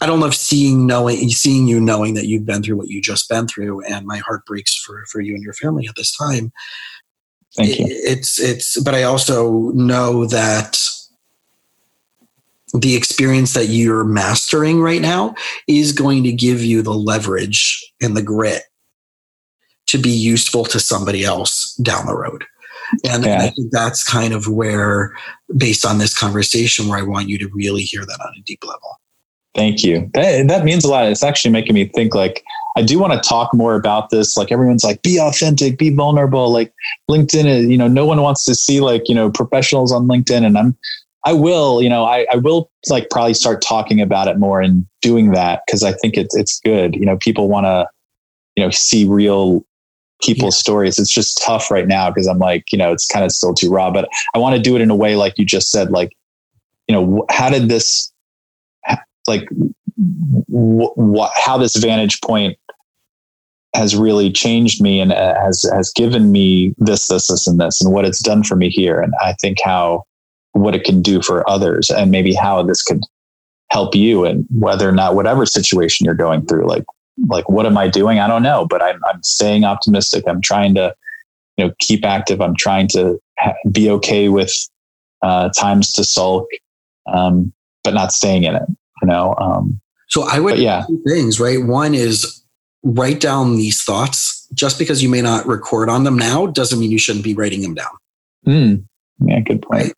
I 0.00 0.06
don't 0.06 0.20
love 0.20 0.34
seeing 0.34 0.86
knowing 0.86 1.30
seeing 1.30 1.66
you 1.66 1.80
knowing 1.80 2.14
that 2.14 2.26
you've 2.26 2.44
been 2.44 2.62
through 2.62 2.76
what 2.76 2.88
you 2.88 3.00
just 3.00 3.28
been 3.28 3.46
through, 3.46 3.84
and 3.84 4.06
my 4.06 4.18
heart 4.18 4.44
breaks 4.44 4.76
for 4.76 5.04
for 5.10 5.20
you 5.20 5.34
and 5.34 5.42
your 5.42 5.54
family 5.54 5.86
at 5.88 5.94
this 5.96 6.14
time. 6.16 6.52
Thank 7.56 7.78
you. 7.78 7.86
It's 7.88 8.40
it's, 8.40 8.80
but 8.82 8.94
I 8.94 9.04
also 9.04 9.70
know 9.70 10.26
that 10.26 10.78
the 12.74 12.96
experience 12.96 13.54
that 13.54 13.66
you're 13.66 14.04
mastering 14.04 14.80
right 14.80 15.00
now 15.00 15.34
is 15.68 15.92
going 15.92 16.24
to 16.24 16.32
give 16.32 16.62
you 16.62 16.82
the 16.82 16.92
leverage 16.92 17.80
and 18.02 18.16
the 18.16 18.22
grit 18.22 18.62
to 19.86 19.98
be 19.98 20.10
useful 20.10 20.64
to 20.64 20.80
somebody 20.80 21.24
else 21.24 21.74
down 21.76 22.06
the 22.06 22.16
road. 22.16 22.44
And, 23.08 23.24
yeah. 23.24 23.38
I 23.38 23.50
think 23.50 23.70
that's 23.70 24.02
kind 24.04 24.34
of 24.34 24.48
where, 24.48 25.16
based 25.56 25.86
on 25.86 25.98
this 25.98 26.18
conversation, 26.18 26.88
where 26.88 26.98
I 26.98 27.02
want 27.02 27.28
you 27.28 27.38
to 27.38 27.48
really 27.52 27.82
hear 27.82 28.04
that 28.04 28.20
on 28.20 28.34
a 28.36 28.42
deep 28.42 28.64
level. 28.64 29.00
Thank 29.54 29.84
you. 29.84 30.10
That, 30.14 30.48
that 30.48 30.64
means 30.64 30.84
a 30.84 30.90
lot. 30.90 31.06
It's 31.06 31.22
actually 31.22 31.52
making 31.52 31.74
me 31.74 31.84
think 31.86 32.12
like 32.12 32.42
I 32.76 32.82
do 32.82 32.98
want 32.98 33.12
to 33.12 33.28
talk 33.28 33.54
more 33.54 33.76
about 33.76 34.10
this. 34.10 34.36
Like 34.36 34.50
everyone's 34.50 34.82
like, 34.82 35.00
be 35.02 35.20
authentic, 35.20 35.78
be 35.78 35.90
vulnerable. 35.90 36.50
Like 36.50 36.72
LinkedIn, 37.08 37.46
is, 37.46 37.66
you 37.66 37.78
know, 37.78 37.86
no 37.86 38.04
one 38.04 38.20
wants 38.20 38.44
to 38.46 38.54
see 38.54 38.80
like, 38.80 39.08
you 39.08 39.14
know, 39.14 39.30
professionals 39.30 39.92
on 39.92 40.08
LinkedIn. 40.08 40.44
And 40.44 40.58
I'm, 40.58 40.76
I 41.24 41.32
will, 41.32 41.80
you 41.82 41.88
know, 41.88 42.04
I, 42.04 42.26
I 42.32 42.36
will 42.36 42.70
like 42.90 43.08
probably 43.10 43.34
start 43.34 43.62
talking 43.62 44.00
about 44.00 44.28
it 44.28 44.38
more 44.38 44.60
and 44.60 44.86
doing 45.00 45.32
that 45.32 45.62
because 45.66 45.82
I 45.82 45.92
think 45.92 46.16
it's, 46.16 46.36
it's 46.36 46.60
good. 46.60 46.94
You 46.94 47.06
know, 47.06 47.16
people 47.16 47.48
want 47.48 47.64
to, 47.64 47.88
you 48.56 48.64
know, 48.64 48.70
see 48.70 49.06
real 49.06 49.64
people's 50.22 50.56
yeah. 50.56 50.60
stories. 50.60 50.98
It's 50.98 51.12
just 51.12 51.42
tough 51.42 51.70
right 51.70 51.88
now 51.88 52.10
because 52.10 52.26
I'm 52.26 52.38
like, 52.38 52.70
you 52.72 52.78
know, 52.78 52.92
it's 52.92 53.06
kind 53.06 53.24
of 53.24 53.32
still 53.32 53.54
too 53.54 53.70
raw, 53.70 53.90
but 53.90 54.08
I 54.34 54.38
want 54.38 54.56
to 54.56 54.62
do 54.62 54.76
it 54.76 54.82
in 54.82 54.90
a 54.90 54.96
way 54.96 55.16
like 55.16 55.38
you 55.38 55.44
just 55.44 55.70
said, 55.70 55.90
like, 55.90 56.12
you 56.88 56.94
know, 56.94 57.24
how 57.30 57.48
did 57.48 57.68
this, 57.68 58.12
like, 59.26 59.48
what, 59.96 61.32
how 61.34 61.56
this 61.56 61.76
vantage 61.76 62.20
point 62.20 62.58
has 63.74 63.96
really 63.96 64.30
changed 64.30 64.80
me 64.82 65.00
and 65.00 65.12
uh, 65.12 65.34
has 65.40 65.64
has 65.72 65.92
given 65.92 66.30
me 66.30 66.74
this 66.78 67.08
this 67.08 67.26
this 67.26 67.46
and 67.46 67.60
this 67.60 67.80
and 67.80 67.92
what 67.92 68.04
it's 68.04 68.22
done 68.22 68.42
for 68.44 68.54
me 68.54 68.70
here 68.70 69.00
and 69.00 69.12
i 69.20 69.34
think 69.40 69.58
how 69.64 70.04
what 70.54 70.74
it 70.74 70.84
can 70.84 71.02
do 71.02 71.20
for 71.20 71.48
others 71.48 71.90
and 71.90 72.10
maybe 72.10 72.34
how 72.34 72.62
this 72.62 72.82
could 72.82 73.00
help 73.70 73.94
you 73.94 74.24
and 74.24 74.46
whether 74.50 74.88
or 74.88 74.92
not 74.92 75.14
whatever 75.14 75.46
situation 75.46 76.04
you're 76.04 76.14
going 76.14 76.44
through 76.46 76.66
like 76.66 76.84
like 77.28 77.48
what 77.48 77.66
am 77.66 77.76
i 77.76 77.88
doing 77.88 78.18
i 78.18 78.26
don't 78.26 78.42
know 78.42 78.66
but 78.66 78.82
i'm, 78.82 79.00
I'm 79.06 79.22
staying 79.22 79.64
optimistic 79.64 80.24
i'm 80.26 80.40
trying 80.40 80.74
to 80.74 80.94
you 81.56 81.66
know 81.66 81.74
keep 81.80 82.04
active 82.04 82.40
i'm 82.40 82.56
trying 82.56 82.88
to 82.88 83.20
ha- 83.38 83.54
be 83.70 83.90
okay 83.90 84.28
with 84.28 84.52
uh, 85.22 85.48
times 85.50 85.92
to 85.92 86.04
sulk 86.04 86.46
um, 87.06 87.52
but 87.82 87.94
not 87.94 88.12
staying 88.12 88.44
in 88.44 88.54
it 88.54 88.68
you 89.02 89.08
know 89.08 89.34
um, 89.38 89.80
so 90.08 90.22
i 90.28 90.38
would 90.38 90.58
yeah 90.58 90.84
things 91.06 91.40
right 91.40 91.64
one 91.64 91.94
is 91.94 92.44
write 92.84 93.20
down 93.20 93.56
these 93.56 93.82
thoughts. 93.82 94.46
Just 94.54 94.78
because 94.78 95.02
you 95.02 95.08
may 95.08 95.20
not 95.20 95.46
record 95.46 95.88
on 95.88 96.04
them 96.04 96.16
now 96.16 96.46
doesn't 96.46 96.78
mean 96.78 96.92
you 96.92 96.98
shouldn't 96.98 97.24
be 97.24 97.34
writing 97.34 97.62
them 97.62 97.74
down. 97.74 97.90
Mm. 98.46 98.84
Yeah, 99.26 99.40
good 99.40 99.62
point. 99.62 99.82
Right? 99.86 99.94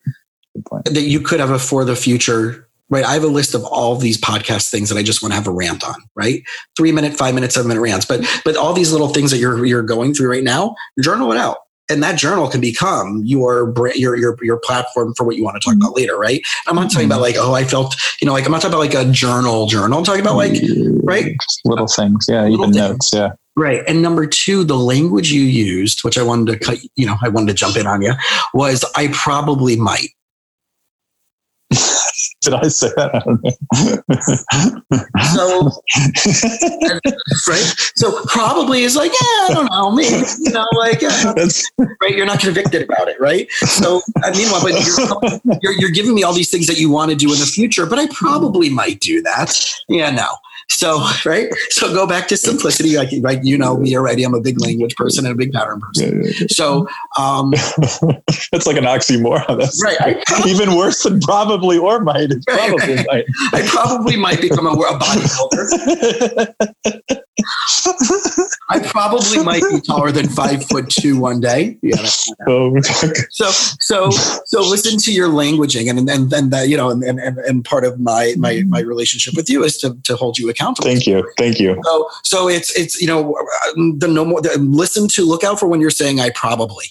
That 0.86 1.02
you 1.02 1.20
could 1.20 1.40
have 1.40 1.50
a 1.50 1.58
for 1.58 1.84
the 1.84 1.96
future. 1.96 2.68
Right. 2.88 3.04
I 3.04 3.14
have 3.14 3.24
a 3.24 3.28
list 3.28 3.54
of 3.54 3.64
all 3.64 3.96
these 3.96 4.20
podcast 4.20 4.70
things 4.70 4.90
that 4.90 4.96
I 4.96 5.02
just 5.02 5.20
want 5.20 5.32
to 5.32 5.36
have 5.36 5.48
a 5.48 5.52
rant 5.52 5.82
on, 5.82 5.96
right? 6.14 6.44
Three 6.76 6.92
minute, 6.92 7.14
five 7.14 7.34
minute, 7.34 7.52
seven 7.52 7.66
minute 7.66 7.80
rants. 7.80 8.06
But 8.06 8.24
but 8.44 8.56
all 8.56 8.74
these 8.74 8.92
little 8.92 9.08
things 9.08 9.32
that 9.32 9.38
you're 9.38 9.64
you're 9.66 9.82
going 9.82 10.14
through 10.14 10.30
right 10.30 10.44
now, 10.44 10.76
journal 11.00 11.32
it 11.32 11.38
out 11.38 11.56
and 11.88 12.02
that 12.02 12.18
journal 12.18 12.48
can 12.48 12.60
become 12.60 13.22
your 13.24 13.72
your 13.94 14.16
your 14.16 14.36
your 14.42 14.58
platform 14.58 15.14
for 15.14 15.24
what 15.24 15.36
you 15.36 15.44
want 15.44 15.60
to 15.60 15.64
talk 15.64 15.74
mm-hmm. 15.74 15.82
about 15.82 15.96
later, 15.96 16.16
right? 16.16 16.42
I'm 16.66 16.76
not 16.76 16.90
talking 16.90 17.06
about 17.06 17.16
mm-hmm. 17.16 17.22
like, 17.22 17.36
oh, 17.38 17.54
I 17.54 17.64
felt, 17.64 17.96
you 18.20 18.26
know, 18.26 18.32
like 18.32 18.46
I'm 18.46 18.52
not 18.52 18.62
talking 18.62 18.74
about 18.74 18.96
like 18.96 19.06
a 19.06 19.10
journal 19.10 19.66
journal. 19.66 19.98
I'm 19.98 20.04
talking 20.04 20.20
about 20.20 20.36
like, 20.36 20.60
right, 21.02 21.36
little 21.64 21.86
things, 21.86 22.26
yeah, 22.28 22.42
little 22.42 22.54
even 22.54 22.72
things. 22.72 22.76
notes, 22.76 23.10
yeah. 23.12 23.30
Right. 23.58 23.82
And 23.88 24.02
number 24.02 24.26
two, 24.26 24.64
the 24.64 24.76
language 24.76 25.32
you 25.32 25.40
used, 25.40 26.04
which 26.04 26.18
I 26.18 26.22
wanted 26.22 26.52
to 26.52 26.58
cut, 26.58 26.78
you 26.94 27.06
know, 27.06 27.16
I 27.22 27.30
wanted 27.30 27.48
to 27.48 27.54
jump 27.54 27.76
in 27.76 27.86
on 27.86 28.02
you, 28.02 28.12
was 28.52 28.84
I 28.94 29.08
probably 29.08 29.76
might. 29.76 30.10
Did 32.42 32.54
I 32.54 32.68
say 32.68 32.88
that? 32.96 33.22
so, 35.34 35.70
right. 37.50 37.74
So 37.96 38.24
probably 38.26 38.82
is 38.82 38.94
like, 38.94 39.10
yeah, 39.10 39.18
I 39.20 39.48
don't 39.52 39.70
know, 39.70 39.90
maybe, 39.90 40.24
you 40.40 40.52
know, 40.52 40.66
like, 40.76 41.02
uh, 41.02 41.34
right. 42.00 42.16
You're 42.16 42.26
not 42.26 42.40
convicted 42.40 42.82
about 42.82 43.08
it, 43.08 43.18
right? 43.18 43.50
So, 43.50 44.00
I 44.22 44.30
meanwhile, 44.30 44.62
but 44.62 44.72
you're, 44.72 45.58
you're, 45.60 45.72
you're 45.72 45.90
giving 45.90 46.14
me 46.14 46.22
all 46.22 46.32
these 46.32 46.50
things 46.50 46.66
that 46.68 46.78
you 46.78 46.90
want 46.90 47.10
to 47.10 47.16
do 47.16 47.32
in 47.32 47.38
the 47.40 47.46
future, 47.46 47.84
but 47.86 47.98
I 47.98 48.06
probably 48.12 48.70
might 48.70 49.00
do 49.00 49.22
that. 49.22 49.58
Yeah, 49.88 50.10
no. 50.10 50.28
So, 50.68 51.06
right. 51.26 51.48
So 51.70 51.92
go 51.92 52.06
back 52.06 52.28
to 52.28 52.36
simplicity. 52.36 52.96
Like, 52.96 53.10
right. 53.20 53.42
You 53.42 53.58
know 53.58 53.76
me 53.76 53.96
already. 53.96 54.24
I'm 54.24 54.34
a 54.34 54.40
big 54.40 54.60
language 54.60 54.94
person 54.96 55.24
and 55.24 55.34
a 55.34 55.36
big 55.36 55.52
pattern 55.52 55.80
person. 55.80 56.24
So, 56.48 56.88
um, 57.18 57.50
that's 58.52 58.66
like 58.66 58.76
an 58.76 58.84
oxymoron. 58.84 59.58
That's 59.58 59.82
right. 59.82 60.22
Probably, 60.26 60.50
even 60.50 60.76
worse 60.76 61.02
than 61.02 61.20
probably 61.20 61.78
or 61.78 62.00
might. 62.00 62.30
probably 62.46 62.96
might. 62.96 63.24
I 63.52 63.62
probably 63.66 64.16
might 64.16 64.40
become 64.40 64.66
a, 64.66 64.70
a 64.70 64.98
bodybuilder. 64.98 66.44
Probably 69.08 69.44
might 69.44 69.62
be 69.70 69.80
taller 69.80 70.12
than 70.12 70.28
five 70.28 70.64
foot 70.64 70.88
two 70.90 71.18
one 71.18 71.40
day. 71.40 71.78
Yeah. 71.82 71.96
Oh, 72.48 72.78
so, 72.80 73.50
so, 73.80 74.10
so 74.10 74.60
listen 74.60 74.98
to 74.98 75.12
your 75.12 75.28
languaging 75.28 75.88
and, 75.88 75.98
and, 76.08 76.32
and 76.32 76.52
that, 76.52 76.68
you 76.68 76.76
know, 76.76 76.90
and, 76.90 77.02
and, 77.02 77.38
and 77.38 77.64
part 77.64 77.84
of 77.84 77.98
my, 77.98 78.34
my, 78.36 78.62
my 78.68 78.80
relationship 78.80 79.34
with 79.34 79.48
you 79.48 79.64
is 79.64 79.78
to, 79.78 79.96
to 80.04 80.16
hold 80.16 80.38
you 80.38 80.48
accountable. 80.48 80.88
Thank 80.88 81.06
you. 81.06 81.28
Thank 81.38 81.58
you. 81.58 81.80
So, 81.84 82.08
so 82.22 82.48
it's, 82.48 82.76
it's, 82.78 83.00
you 83.00 83.06
know, 83.06 83.34
uh, 83.34 83.72
the 83.98 84.08
no 84.08 84.24
more, 84.24 84.40
the, 84.40 84.56
listen 84.58 85.08
to, 85.08 85.24
look 85.24 85.44
out 85.44 85.58
for 85.58 85.66
when 85.66 85.80
you're 85.80 85.90
saying 85.90 86.20
I 86.20 86.30
probably 86.30 86.86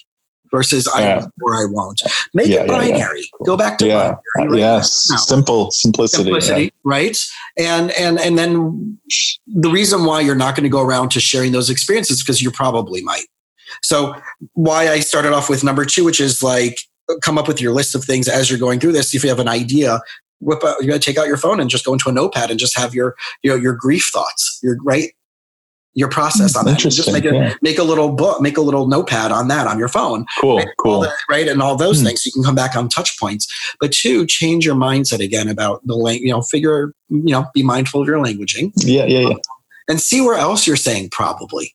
versus 0.55 0.87
yeah. 0.97 1.25
I 1.25 1.27
or 1.41 1.55
I 1.55 1.65
won't. 1.69 2.01
Make 2.33 2.47
yeah, 2.47 2.61
it 2.61 2.67
binary. 2.67 3.19
Yeah, 3.21 3.45
Go 3.45 3.57
back 3.57 3.77
to 3.79 3.87
binary. 3.87 4.17
Right? 4.37 4.59
Yes. 4.59 5.11
Simple 5.27 5.71
simplicity. 5.71 6.23
Simplicity, 6.23 6.73
right? 6.83 7.17
And 7.57 7.91
and 7.91 8.19
and 8.19 8.37
then 8.37 8.97
the 9.47 9.69
reason 9.69 10.05
why 10.05 10.21
you're 10.21 10.35
not 10.35 10.55
going 10.55 10.63
to 10.63 10.69
go 10.69 10.81
around 10.81 11.09
to 11.11 11.19
sharing 11.19 11.51
those 11.51 11.69
experiences 11.69 12.23
because 12.23 12.41
you 12.41 12.51
probably 12.51 13.01
might. 13.01 13.25
So 13.81 14.15
why 14.53 14.89
I 14.89 15.01
started 15.01 15.33
off 15.33 15.49
with 15.49 15.63
number 15.63 15.83
two, 15.83 16.05
which 16.05 16.21
is 16.21 16.41
like 16.41 16.79
come 17.21 17.37
up 17.37 17.47
with 17.47 17.61
your 17.61 17.73
list 17.73 17.95
of 17.95 18.03
things 18.03 18.27
as 18.27 18.49
you're 18.49 18.59
going 18.59 18.79
through 18.79 18.93
this. 18.93 19.13
If 19.13 19.23
you 19.23 19.29
have 19.29 19.39
an 19.39 19.49
idea, 19.49 19.99
whip 20.39 20.63
out, 20.63 20.81
you 20.81 20.87
got 20.87 20.93
to 20.93 20.99
take 20.99 21.17
out 21.17 21.27
your 21.27 21.37
phone 21.37 21.59
and 21.59 21.69
just 21.69 21.85
go 21.85 21.93
into 21.93 22.09
a 22.09 22.11
notepad 22.11 22.49
and 22.49 22.59
just 22.59 22.77
have 22.77 22.93
your, 22.93 23.15
you 23.43 23.51
know, 23.51 23.57
your 23.57 23.73
grief 23.73 24.09
thoughts, 24.13 24.59
your 24.63 24.77
right, 24.83 25.11
your 25.95 26.09
process 26.09 26.55
on 26.55 26.65
that. 26.65 26.77
Just 26.77 27.11
make 27.11 27.25
a 27.25 27.33
yeah. 27.33 27.53
make 27.61 27.79
a 27.79 27.83
little 27.83 28.11
book, 28.11 28.41
make 28.41 28.57
a 28.57 28.61
little 28.61 28.87
notepad 28.87 29.31
on 29.31 29.47
that 29.47 29.65
on 29.65 29.79
your 29.79 29.87
phone. 29.87 30.25
Cool, 30.39 30.57
right? 30.57 30.67
cool, 30.77 30.99
the, 31.01 31.13
right, 31.29 31.47
and 31.47 31.61
all 31.61 31.75
those 31.75 31.99
hmm. 31.99 32.07
things. 32.07 32.25
You 32.25 32.31
can 32.33 32.43
come 32.43 32.53
back 32.53 32.75
on 32.75 32.89
touch 32.89 33.17
points. 33.17 33.47
But 33.79 33.91
two, 33.91 34.25
change 34.27 34.65
your 34.65 34.75
mindset 34.75 35.19
again 35.19 35.47
about 35.47 35.81
the 35.85 35.95
language. 35.95 36.27
You 36.27 36.33
know, 36.33 36.41
figure. 36.41 36.93
You 37.09 37.31
know, 37.31 37.45
be 37.53 37.63
mindful 37.63 38.01
of 38.01 38.07
your 38.07 38.17
languaging. 38.23 38.73
Yeah, 38.77 39.05
yeah, 39.05 39.29
yeah. 39.29 39.35
and 39.87 39.99
see 39.99 40.21
where 40.21 40.37
else 40.37 40.67
you're 40.67 40.75
saying 40.75 41.09
probably. 41.11 41.73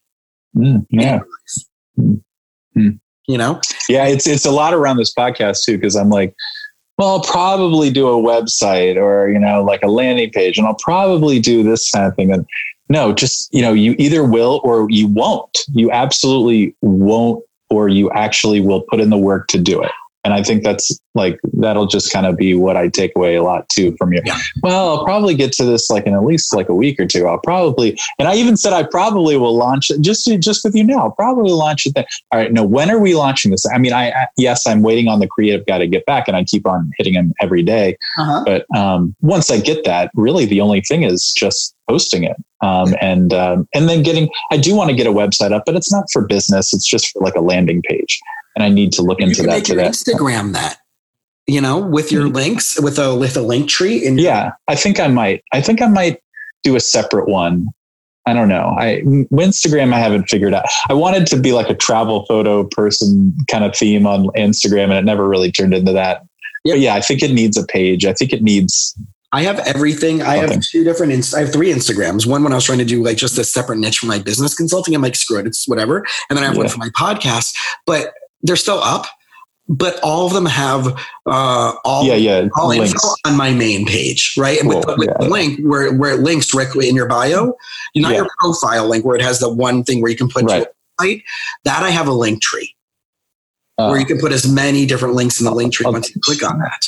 Mm, 0.56 0.86
yeah. 0.90 1.20
Mm. 1.98 3.00
You 3.26 3.38
know. 3.38 3.60
Yeah, 3.88 4.06
it's 4.06 4.26
it's 4.26 4.44
a 4.44 4.50
lot 4.50 4.74
around 4.74 4.98
this 4.98 5.14
podcast 5.14 5.64
too 5.64 5.76
because 5.76 5.96
I'm 5.96 6.10
like 6.10 6.34
well, 7.00 7.08
I'll 7.08 7.22
probably 7.22 7.90
do 7.90 8.08
a 8.08 8.22
website 8.22 8.96
or, 8.96 9.30
you 9.30 9.38
know, 9.38 9.64
like 9.64 9.82
a 9.82 9.86
landing 9.86 10.28
page 10.32 10.58
and 10.58 10.66
I'll 10.66 10.74
probably 10.74 11.40
do 11.40 11.62
this 11.62 11.90
kind 11.90 12.04
of 12.04 12.14
thing. 12.14 12.30
And 12.30 12.46
no, 12.90 13.12
just, 13.12 13.49
you 13.54 13.62
know, 13.62 13.73
you 13.73 13.94
either 13.99 14.25
will 14.25 14.61
or 14.64 14.90
you 14.90 15.06
won't. 15.06 15.59
You 15.73 15.90
absolutely 15.92 16.75
won't, 16.82 17.42
or 17.70 17.88
you 17.88 18.11
actually 18.11 18.61
will 18.61 18.82
put 18.82 18.99
in 18.99 19.11
the 19.11 19.16
work 19.16 19.47
to 19.49 19.59
do 19.59 19.80
it. 19.80 19.92
And 20.22 20.34
I 20.34 20.42
think 20.42 20.64
that's 20.64 21.00
like, 21.14 21.40
that'll 21.54 21.86
just 21.86 22.12
kind 22.12 22.26
of 22.26 22.36
be 22.36 22.54
what 22.54 22.76
I 22.76 22.88
take 22.88 23.12
away 23.16 23.36
a 23.36 23.42
lot 23.42 23.68
too 23.70 23.96
from 23.96 24.12
you. 24.12 24.20
Yeah. 24.24 24.38
Well, 24.62 24.90
I'll 24.90 25.04
probably 25.04 25.34
get 25.34 25.52
to 25.52 25.64
this 25.64 25.88
like 25.88 26.06
in 26.06 26.12
at 26.14 26.24
least 26.24 26.54
like 26.54 26.68
a 26.68 26.74
week 26.74 27.00
or 27.00 27.06
two. 27.06 27.26
I'll 27.26 27.38
probably, 27.38 27.98
and 28.18 28.28
I 28.28 28.34
even 28.34 28.56
said 28.56 28.74
I 28.74 28.82
probably 28.82 29.36
will 29.36 29.56
launch 29.56 29.90
it 29.90 30.02
just, 30.02 30.30
just 30.40 30.62
with 30.62 30.74
you 30.74 30.84
now, 30.84 30.98
I'll 30.98 31.10
probably 31.10 31.52
launch 31.52 31.86
it 31.86 31.94
then. 31.94 32.04
All 32.32 32.38
right. 32.38 32.52
No, 32.52 32.62
when 32.62 32.90
are 32.90 32.98
we 32.98 33.14
launching 33.14 33.50
this? 33.50 33.64
I 33.74 33.78
mean, 33.78 33.94
I, 33.94 34.10
I 34.10 34.26
yes, 34.36 34.66
I'm 34.66 34.82
waiting 34.82 35.08
on 35.08 35.20
the 35.20 35.26
creative 35.26 35.64
guy 35.64 35.78
to 35.78 35.86
get 35.86 36.04
back 36.04 36.28
and 36.28 36.36
I 36.36 36.44
keep 36.44 36.66
on 36.66 36.90
hitting 36.98 37.14
him 37.14 37.32
every 37.40 37.62
day. 37.62 37.96
Uh-huh. 38.18 38.44
But 38.44 38.66
um, 38.76 39.16
once 39.22 39.50
I 39.50 39.58
get 39.58 39.84
that, 39.84 40.10
really 40.14 40.44
the 40.44 40.60
only 40.60 40.82
thing 40.82 41.02
is 41.02 41.32
just 41.34 41.74
posting 41.88 42.24
it. 42.24 42.36
Um, 42.62 42.94
and 43.00 43.32
um, 43.32 43.66
and 43.74 43.88
then 43.88 44.02
getting 44.02 44.28
I 44.52 44.58
do 44.58 44.76
want 44.76 44.90
to 44.90 44.96
get 44.96 45.06
a 45.06 45.12
website 45.12 45.50
up, 45.50 45.62
but 45.64 45.76
it's 45.76 45.90
not 45.90 46.04
for 46.12 46.26
business. 46.26 46.74
It's 46.74 46.86
just 46.86 47.10
for 47.10 47.22
like 47.22 47.34
a 47.34 47.40
landing 47.40 47.80
page 47.80 48.20
and 48.57 48.64
I 48.64 48.69
need 48.69 48.92
to 48.92 49.02
look 49.02 49.21
into 49.21 49.42
that. 49.42 49.64
to 49.66 49.75
that. 49.76 49.92
Instagram 49.92 50.52
that, 50.52 50.78
you 51.47 51.61
know, 51.61 51.78
with 51.78 52.12
your 52.12 52.25
mm-hmm. 52.25 52.35
links, 52.35 52.80
with 52.80 52.99
a 52.99 53.14
with 53.14 53.37
a 53.37 53.42
link 53.42 53.69
tree. 53.69 54.04
In 54.04 54.19
yeah, 54.19 54.52
I 54.69 54.75
think 54.75 55.00
I 55.00 55.09
might. 55.09 55.42
I 55.52 55.61
think 55.61 55.83
I 55.83 55.88
might 55.88 56.21
do 56.62 56.76
a 56.76 56.80
separate 56.80 57.28
one. 57.28 57.66
I 58.26 58.35
don't 58.35 58.49
know. 58.49 58.75
I 58.78 59.02
Instagram 59.33 59.92
I 59.92 59.99
haven't 59.99 60.28
figured 60.28 60.54
out. 60.54 60.66
I 60.88 60.95
wanted 60.95 61.26
to 61.28 61.37
be 61.37 61.52
like 61.52 61.71
a 61.71 61.75
travel 61.75 62.26
photo 62.26 62.64
person 62.64 63.35
kind 63.50 63.64
of 63.64 63.75
theme 63.75 64.07
on 64.07 64.26
Instagram, 64.37 64.85
and 64.85 64.95
it 64.95 65.04
never 65.04 65.28
really 65.28 65.50
turned 65.50 65.75
into 65.75 65.92
that. 65.92 66.23
Yep. 66.64 66.75
But 66.75 66.80
yeah, 66.80 66.95
I 66.95 67.00
think 67.00 67.23
it 67.23 67.33
needs 67.33 67.57
a 67.57 67.66
page. 67.66 68.04
I 68.04 68.12
think 68.12 68.33
it 68.33 68.42
needs 68.42 68.95
I 69.33 69.42
have 69.42 69.61
everything. 69.61 70.23
I 70.23 70.37
have 70.37 70.61
two 70.61 70.83
different. 70.83 71.12
Inst- 71.12 71.35
I 71.35 71.40
have 71.40 71.52
three 71.52 71.73
Instagrams. 71.73 72.26
One 72.26 72.42
when 72.42 72.52
I 72.52 72.57
was 72.57 72.64
trying 72.64 72.78
to 72.78 72.85
do 72.85 73.02
like 73.02 73.16
just 73.16 73.38
a 73.38 73.45
separate 73.45 73.78
niche 73.78 74.00
for 74.00 74.07
my 74.07 74.19
business 74.19 74.54
consulting. 74.54 74.95
I'm 74.95 75.02
like, 75.02 75.14
screw 75.14 75.38
it, 75.38 75.47
it's 75.47 75.69
whatever. 75.69 76.04
And 76.28 76.37
then 76.37 76.42
I 76.42 76.47
have 76.47 76.57
yeah. 76.57 76.62
one 76.62 76.69
for 76.69 76.78
my 76.78 76.88
podcast. 76.90 77.52
But 77.87 78.12
they're 78.42 78.56
still 78.56 78.78
up, 78.78 79.06
but 79.68 80.00
all 80.02 80.26
of 80.26 80.32
them 80.32 80.47
have 80.47 80.87
uh, 81.26 81.73
all, 81.85 82.04
yeah, 82.04 82.14
yeah, 82.14 82.49
all 82.56 82.68
links. 82.68 82.92
info 82.92 83.09
on 83.25 83.37
my 83.37 83.52
main 83.52 83.87
page, 83.87 84.35
right? 84.37 84.59
And 84.59 84.68
cool. 84.70 84.80
with, 84.80 84.87
the, 84.87 84.97
with 84.99 85.09
yeah. 85.09 85.26
the, 85.26 85.28
link 85.28 85.61
where, 85.61 85.94
where 85.94 86.14
it 86.14 86.20
links 86.20 86.49
directly 86.49 86.88
in 86.88 86.97
your 86.97 87.06
bio, 87.06 87.56
not 87.94 88.11
yeah. 88.11 88.16
your 88.18 88.28
profile 88.38 88.88
link 88.88 89.04
where 89.04 89.16
it 89.16 89.23
has 89.23 89.38
the 89.38 89.52
one 89.52 89.85
thing 89.85 90.02
where 90.02 90.11
you 90.11 90.16
can 90.16 90.28
put 90.28 90.44
right. 90.44 90.66
site. 91.00 91.23
That 91.64 91.82
I 91.82 91.90
have 91.90 92.09
a 92.09 92.12
link 92.12 92.42
tree. 92.42 92.75
Uh, 93.78 93.88
where 93.88 94.00
you 94.00 94.04
can 94.04 94.18
put 94.18 94.30
as 94.30 94.47
many 94.47 94.85
different 94.85 95.14
links 95.14 95.40
in 95.40 95.47
the 95.47 95.54
link 95.54 95.73
tree 95.73 95.87
okay. 95.87 95.92
once 95.92 96.14
you 96.14 96.20
click 96.20 96.42
on 96.42 96.59
that. 96.59 96.82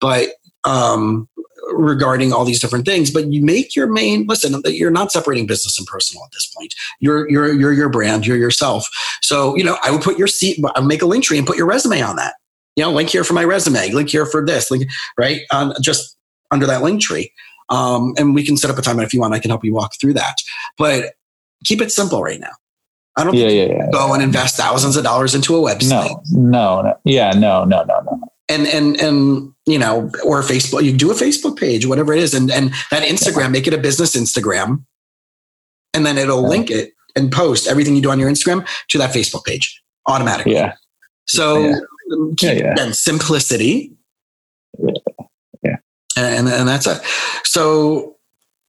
But 0.00 0.28
um, 0.62 1.28
regarding 1.72 2.32
all 2.32 2.44
these 2.44 2.60
different 2.60 2.84
things 2.84 3.10
but 3.10 3.32
you 3.32 3.42
make 3.42 3.74
your 3.74 3.86
main 3.86 4.26
listen 4.26 4.60
you're 4.66 4.90
not 4.90 5.10
separating 5.10 5.46
business 5.46 5.78
and 5.78 5.86
personal 5.86 6.24
at 6.24 6.30
this 6.32 6.52
point. 6.56 6.74
You're 7.00 7.28
you're 7.28 7.52
you're 7.52 7.72
your 7.72 7.88
brand 7.88 8.26
you're 8.26 8.36
yourself. 8.36 8.88
So 9.22 9.56
you 9.56 9.64
know 9.64 9.78
i 9.82 9.90
would 9.90 10.02
put 10.02 10.18
your 10.18 10.28
seat 10.28 10.58
i 10.74 10.80
would 10.80 10.86
make 10.86 11.02
a 11.02 11.06
link 11.06 11.24
tree 11.24 11.38
and 11.38 11.46
put 11.46 11.56
your 11.56 11.66
resume 11.66 12.02
on 12.02 12.16
that. 12.16 12.34
You 12.76 12.84
know 12.84 12.92
link 12.92 13.10
here 13.10 13.24
for 13.24 13.34
my 13.34 13.44
resume 13.44 13.90
link 13.92 14.10
here 14.10 14.26
for 14.26 14.44
this 14.44 14.70
link 14.70 14.84
right? 15.18 15.40
Um, 15.52 15.72
just 15.80 16.16
under 16.50 16.66
that 16.66 16.82
link 16.82 17.00
tree. 17.00 17.32
Um, 17.68 18.14
and 18.16 18.34
we 18.34 18.44
can 18.44 18.56
set 18.56 18.70
up 18.70 18.78
a 18.78 18.82
time 18.82 19.00
if 19.00 19.12
you 19.12 19.20
want 19.20 19.34
i 19.34 19.40
can 19.40 19.50
help 19.50 19.64
you 19.64 19.74
walk 19.74 19.94
through 20.00 20.14
that. 20.14 20.36
But 20.78 21.14
keep 21.64 21.80
it 21.80 21.90
simple 21.90 22.22
right 22.22 22.40
now. 22.40 22.52
I 23.16 23.24
don't 23.24 23.34
yeah, 23.34 23.48
yeah, 23.48 23.66
yeah, 23.66 23.90
go 23.90 24.12
and 24.12 24.22
invest 24.22 24.56
thousands 24.56 24.96
of 24.96 25.02
dollars 25.02 25.34
into 25.34 25.56
a 25.56 25.58
website. 25.58 26.20
No, 26.30 26.82
no, 26.82 26.82
no. 26.82 26.98
Yeah, 27.04 27.30
no, 27.30 27.64
no, 27.64 27.82
no, 27.84 28.00
no 28.00 28.32
and 28.48 28.66
and 28.66 29.00
and 29.00 29.52
you 29.66 29.78
know 29.78 30.10
or 30.24 30.40
facebook 30.42 30.84
you 30.84 30.92
do 30.92 31.10
a 31.10 31.14
facebook 31.14 31.58
page 31.58 31.84
whatever 31.86 32.12
it 32.12 32.20
is 32.20 32.32
and 32.32 32.50
and 32.50 32.72
that 32.90 33.02
instagram 33.02 33.50
make 33.50 33.66
it 33.66 33.74
a 33.74 33.78
business 33.78 34.16
instagram. 34.16 34.84
And 35.94 36.04
then 36.04 36.18
it'll 36.18 36.46
link 36.46 36.70
it 36.70 36.92
and 37.16 37.32
post 37.32 37.66
everything 37.66 37.96
you 37.96 38.02
do 38.02 38.10
on 38.10 38.20
your 38.20 38.30
instagram 38.30 38.68
to 38.88 38.98
that 38.98 39.14
facebook 39.14 39.44
page 39.44 39.82
automatically. 40.06 40.52
Yeah. 40.52 40.74
So 41.26 41.60
yeah. 41.60 41.78
yeah, 42.42 42.74
yeah. 42.76 42.90
Simplicity. 42.92 43.92
Yeah. 45.62 45.76
And 46.16 46.48
and 46.48 46.68
that's 46.68 46.86
it. 46.86 47.00
So 47.44 48.16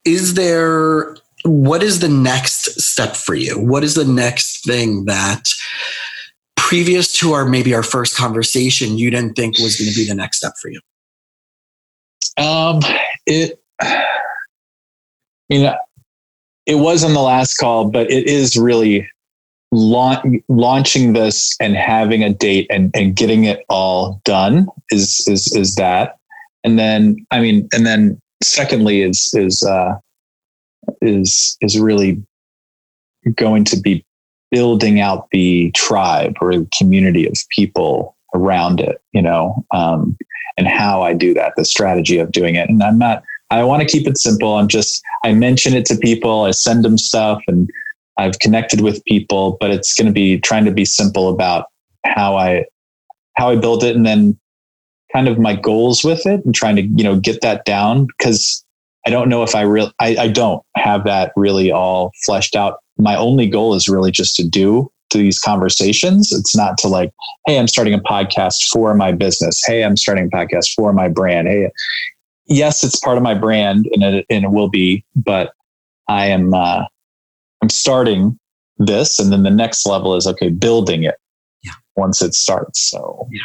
is 0.05 0.35
there 0.35 1.17
what 1.43 1.83
is 1.83 1.99
the 1.99 2.09
next 2.09 2.81
step 2.81 3.15
for 3.15 3.35
you? 3.35 3.59
What 3.59 3.83
is 3.83 3.95
the 3.95 4.05
next 4.05 4.65
thing 4.65 5.05
that 5.05 5.49
previous 6.67 7.13
to 7.13 7.31
our 7.31 7.45
maybe 7.45 7.73
our 7.73 7.81
first 7.81 8.17
conversation 8.17 8.97
you 8.97 9.09
didn't 9.09 9.35
think 9.35 9.57
was 9.59 9.77
going 9.77 9.89
to 9.89 9.95
be 9.95 10.05
the 10.05 10.13
next 10.13 10.39
step 10.39 10.51
for 10.61 10.69
you? 10.69 10.81
Um, 12.37 12.81
it, 13.25 13.57
you 15.47 15.61
know, 15.61 15.77
it 16.65 16.75
was 16.75 17.05
on 17.05 17.13
the 17.13 17.21
last 17.21 17.55
call, 17.55 17.89
but 17.89 18.11
it 18.11 18.27
is 18.27 18.57
really 18.57 19.09
la- 19.71 20.21
launching 20.49 21.13
this 21.13 21.55
and 21.61 21.77
having 21.77 22.21
a 22.21 22.33
date 22.33 22.67
and, 22.69 22.91
and 22.93 23.15
getting 23.15 23.45
it 23.45 23.63
all 23.69 24.19
done 24.25 24.67
is, 24.91 25.25
is, 25.25 25.47
is 25.55 25.75
that. 25.75 26.17
And 26.65 26.77
then, 26.77 27.15
I 27.31 27.39
mean, 27.39 27.69
and 27.73 27.85
then 27.85 28.19
secondly 28.43 29.03
is, 29.03 29.31
is, 29.33 29.63
uh, 29.63 29.95
is, 31.01 31.57
is 31.61 31.79
really 31.79 32.21
going 33.35 33.63
to 33.63 33.79
be 33.79 34.03
building 34.51 34.99
out 34.99 35.27
the 35.31 35.71
tribe 35.71 36.35
or 36.41 36.55
the 36.55 36.67
community 36.77 37.27
of 37.27 37.35
people 37.55 38.15
around 38.33 38.79
it, 38.79 39.01
you 39.11 39.21
know, 39.21 39.65
um, 39.73 40.17
and 40.57 40.67
how 40.67 41.01
I 41.01 41.13
do 41.13 41.33
that, 41.33 41.53
the 41.55 41.65
strategy 41.65 42.17
of 42.17 42.31
doing 42.31 42.55
it. 42.55 42.69
And 42.69 42.81
I'm 42.81 42.97
not, 42.97 43.23
I 43.49 43.63
want 43.63 43.81
to 43.81 43.87
keep 43.87 44.07
it 44.07 44.17
simple. 44.17 44.55
I'm 44.55 44.67
just, 44.67 45.01
I 45.23 45.33
mention 45.33 45.73
it 45.73 45.85
to 45.85 45.97
people, 45.97 46.43
I 46.43 46.51
send 46.51 46.83
them 46.83 46.97
stuff 46.97 47.41
and 47.47 47.69
I've 48.17 48.39
connected 48.39 48.81
with 48.81 49.03
people, 49.05 49.57
but 49.59 49.69
it's 49.69 49.93
going 49.93 50.07
to 50.07 50.13
be 50.13 50.39
trying 50.39 50.65
to 50.65 50.71
be 50.71 50.85
simple 50.85 51.29
about 51.29 51.65
how 52.05 52.35
I, 52.35 52.65
how 53.35 53.49
I 53.49 53.55
build 53.55 53.83
it 53.83 53.95
and 53.95 54.05
then 54.05 54.39
kind 55.13 55.27
of 55.27 55.37
my 55.37 55.55
goals 55.55 56.03
with 56.03 56.25
it 56.25 56.43
and 56.43 56.53
trying 56.53 56.75
to, 56.75 56.81
you 56.81 57.03
know, 57.03 57.19
get 57.19 57.41
that 57.41 57.63
down 57.65 58.07
because 58.17 58.65
I 59.07 59.09
don't 59.09 59.29
know 59.29 59.41
if 59.41 59.55
I 59.55 59.61
really, 59.61 59.93
I, 60.01 60.17
I 60.17 60.27
don't 60.27 60.61
have 60.75 61.05
that 61.05 61.31
really 61.37 61.71
all 61.71 62.11
fleshed 62.25 62.57
out 62.57 62.79
my 62.97 63.15
only 63.15 63.47
goal 63.47 63.73
is 63.73 63.87
really 63.87 64.11
just 64.11 64.35
to 64.35 64.47
do 64.47 64.91
these 65.13 65.39
conversations. 65.39 66.31
It's 66.31 66.55
not 66.55 66.77
to 66.79 66.87
like, 66.87 67.11
hey, 67.45 67.57
I'm 67.57 67.67
starting 67.67 67.93
a 67.93 67.99
podcast 67.99 68.67
for 68.71 68.93
my 68.93 69.11
business. 69.11 69.61
Hey, 69.65 69.83
I'm 69.83 69.97
starting 69.97 70.25
a 70.25 70.35
podcast 70.35 70.73
for 70.75 70.93
my 70.93 71.07
brand. 71.07 71.47
Hey, 71.47 71.71
yes, 72.47 72.83
it's 72.83 72.99
part 72.99 73.17
of 73.17 73.23
my 73.23 73.33
brand 73.33 73.87
and 73.93 74.03
it, 74.03 74.25
and 74.29 74.43
it 74.43 74.51
will 74.51 74.69
be, 74.69 75.05
but 75.15 75.53
I 76.07 76.25
am 76.25 76.53
uh, 76.53 76.83
I'm 77.61 77.69
starting 77.69 78.37
this, 78.77 79.17
and 79.19 79.31
then 79.31 79.43
the 79.43 79.49
next 79.49 79.87
level 79.87 80.15
is 80.15 80.27
okay, 80.27 80.49
building 80.49 81.03
it. 81.03 81.15
Yeah. 81.63 81.71
Once 81.95 82.21
it 82.21 82.35
starts, 82.35 82.79
so 82.89 83.27
yeah 83.31 83.41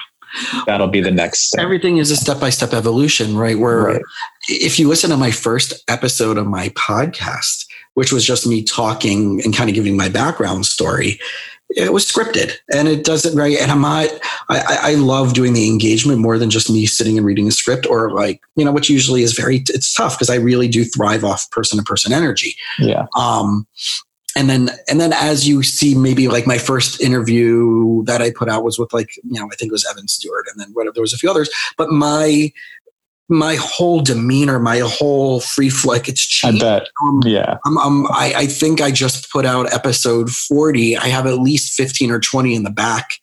that'll 0.67 0.89
be 0.89 1.01
the 1.01 1.11
next 1.11 1.49
step. 1.49 1.63
Everything 1.63 1.99
is 1.99 2.11
a 2.11 2.17
step 2.17 2.41
by 2.41 2.51
step 2.51 2.73
evolution, 2.73 3.37
right? 3.37 3.59
Where 3.59 3.83
right. 3.85 4.03
if 4.49 4.79
you 4.79 4.89
listen 4.89 5.11
to 5.11 5.17
my 5.17 5.31
first 5.31 5.73
episode 5.89 6.39
of 6.39 6.47
my 6.47 6.69
podcast, 6.71 7.67
which 7.95 8.13
was 8.13 8.25
just 8.25 8.47
me 8.47 8.63
talking 8.63 9.41
and 9.45 9.55
kind 9.55 9.69
of 9.69 9.75
giving 9.75 9.97
my 9.97 10.09
background 10.09 10.67
story, 10.67 11.19
it 11.77 11.93
was 11.93 12.05
scripted 12.05 12.53
and 12.75 12.89
it 12.89 13.05
doesn't 13.05 13.37
right. 13.37 13.59
And 13.59 13.71
I'm 13.71 13.81
not, 13.81 14.09
I, 14.49 14.79
I 14.83 14.95
love 14.95 15.33
doing 15.35 15.55
the 15.55 15.69
engagement 15.69 16.19
more 16.19 16.39
than 16.39 16.51
just 16.51 16.71
me 16.71 16.87
sitting 16.87 17.17
and 17.17 17.27
reading 17.27 17.49
a 17.49 17.53
script 17.53 17.87
or 17.87 18.11
like, 18.13 18.41
you 18.57 18.65
know, 18.65 18.73
which 18.73 18.91
usually 18.91 19.23
is 19.23 19.33
very, 19.33 19.63
it's 19.69 19.95
tough 19.95 20.17
because 20.17 20.31
I 20.31 20.37
really 20.37 20.69
do 20.69 20.85
thrive 20.85 21.25
off 21.25 21.51
person 21.51 21.79
to 21.79 21.85
person 21.85 22.13
energy. 22.13 22.57
Yeah. 22.79 23.07
Um, 23.17 23.67
and 24.37 24.49
then 24.49 24.71
and 24.89 25.01
then 25.01 25.13
as 25.13 25.47
you 25.47 25.63
see 25.63 25.95
maybe 25.95 26.29
like 26.29 26.47
my 26.47 26.59
first 26.59 27.01
interview 27.01 28.03
that 28.05 28.23
i 28.23 28.31
put 28.31 28.49
out 28.49 28.65
was 28.65 28.79
with 28.79 28.93
like 28.93 29.11
you 29.25 29.39
know 29.41 29.47
i 29.53 29.55
think 29.57 29.71
it 29.71 29.73
was 29.73 29.87
evan 29.91 30.09
stewart 30.09 30.47
and 30.51 30.61
then 30.61 30.69
whatever 30.73 30.93
there 30.95 31.03
was 31.03 31.13
a 31.13 31.19
few 31.19 31.31
others 31.31 31.51
but 31.77 31.91
my 31.91 32.51
my 33.29 33.55
whole 33.55 34.01
demeanor, 34.01 34.59
my 34.59 34.81
whole 34.81 35.41
free 35.41 35.71
like 35.85 36.07
it's 36.07 36.21
changed. 36.21 36.63
I 36.63 36.81
bet. 36.81 36.89
Um, 37.03 37.21
Yeah. 37.25 37.57
I'm, 37.65 37.79
I'm, 37.79 38.07
I, 38.09 38.35
I 38.37 38.47
think 38.47 38.83
I 38.83 38.91
just 38.91 39.31
put 39.31 39.47
out 39.47 39.73
episode 39.73 40.29
40. 40.29 40.99
I 40.99 41.07
have 41.07 41.27
at 41.27 41.39
least 41.39 41.73
15 41.73 42.11
or 42.11 42.21
20 42.21 42.55
in 42.55 42.63
the 42.63 42.71
back 42.71 43.15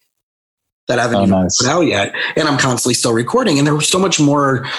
that 0.88 0.98
I 0.98 1.04
haven't 1.04 1.18
Oh, 1.18 1.24
even 1.24 1.30
nice. 1.42 1.58
put 1.62 1.68
out 1.70 1.82
yet. 1.82 2.16
And 2.36 2.48
I'm 2.48 2.58
constantly 2.58 2.96
still 2.96 3.14
recording. 3.14 3.60
And 3.60 3.68
there 3.68 3.76
was 3.76 3.88
so 3.88 4.00
much 4.00 4.20
more. 4.20 4.66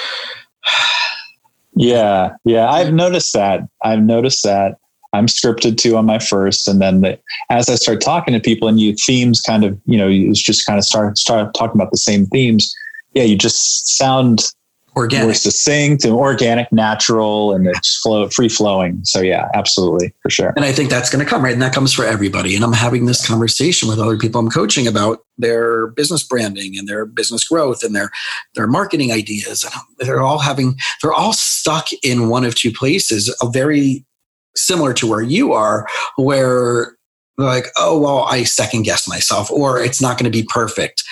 Yeah, 1.77 2.33
yeah, 2.45 2.69
I've 2.69 2.93
noticed 2.93 3.33
that. 3.35 3.61
I've 3.83 4.03
noticed 4.03 4.43
that. 4.43 4.75
I'm 5.13 5.27
scripted 5.27 5.77
too 5.77 5.97
on 5.97 6.07
my 6.07 6.19
first, 6.19 6.69
and 6.69 6.81
then 6.81 7.01
the, 7.01 7.19
as 7.51 7.69
I 7.69 7.75
start 7.75 8.01
talking 8.01 8.35
to 8.35 8.41
people, 8.41 8.69
and 8.69 8.81
you 8.81 8.95
themes 8.95 9.41
kind 9.41 9.65
of, 9.65 9.79
you 9.87 9.99
know, 9.99 10.09
you 10.09 10.33
just 10.33 10.67
kind 10.67 10.79
of 10.79 10.85
start 10.85 11.19
start 11.19 11.55
talking 11.55 11.81
about 11.81 11.91
the 11.91 11.99
same 11.99 12.27
themes. 12.27 12.75
Yeah, 13.15 13.25
you 13.25 13.37
just 13.37 13.97
sound 13.97 14.53
more 14.95 15.05
Organic. 15.05 15.37
succinct 15.37 16.05
and 16.05 16.13
organic, 16.13 16.71
natural, 16.73 17.55
and 17.55 17.67
it's 17.67 18.01
flow 18.01 18.29
free 18.29 18.49
flowing. 18.49 19.01
So 19.05 19.21
yeah, 19.21 19.49
absolutely 19.55 20.13
for 20.23 20.31
sure. 20.31 20.53
And 20.57 20.65
I 20.65 20.73
think 20.73 20.91
that's 20.91 21.09
going 21.11 21.25
to 21.25 21.29
come, 21.29 21.45
right? 21.45 21.53
And 21.53 21.63
that 21.63 21.73
comes 21.73 21.93
for 21.93 22.05
everybody. 22.05 22.57
And 22.57 22.65
I'm 22.65 22.73
having 22.73 23.07
this 23.07 23.27
conversation 23.27 23.89
with 23.89 23.99
other 23.99 24.19
people 24.19 24.41
I'm 24.41 24.51
coaching 24.51 24.87
about 24.87 25.21
their 25.39 25.89
business 25.89 26.23
branding 26.23 26.77
and 26.77 26.89
their 26.89 27.07
business 27.07 27.45
growth 27.45 27.83
and 27.85 27.95
their 27.95 28.11
their 28.55 28.67
marketing 28.67 29.13
ideas. 29.13 29.65
And 29.65 29.73
they're 29.99 30.21
all 30.21 30.39
having 30.39 30.77
they're 31.03 31.13
all 31.13 31.33
stuck 31.33 31.89
in 32.03 32.29
one 32.29 32.45
of 32.45 32.55
two 32.55 32.73
places, 32.73 33.35
a 33.41 33.49
very 33.49 34.05
similar 34.57 34.93
to 34.95 35.07
where 35.07 35.23
you 35.23 35.53
are, 35.53 35.87
where 36.17 36.97
they're 37.39 37.47
like, 37.47 37.67
oh 37.79 37.99
well, 37.99 38.25
I 38.25 38.45
second 38.45 38.83
guess 38.83 39.09
myself, 39.09 39.51
or 39.51 39.81
it's 39.81 40.01
not 40.01 40.19
going 40.19 40.31
to 40.31 40.37
be 40.37 40.45
perfect. 40.45 41.03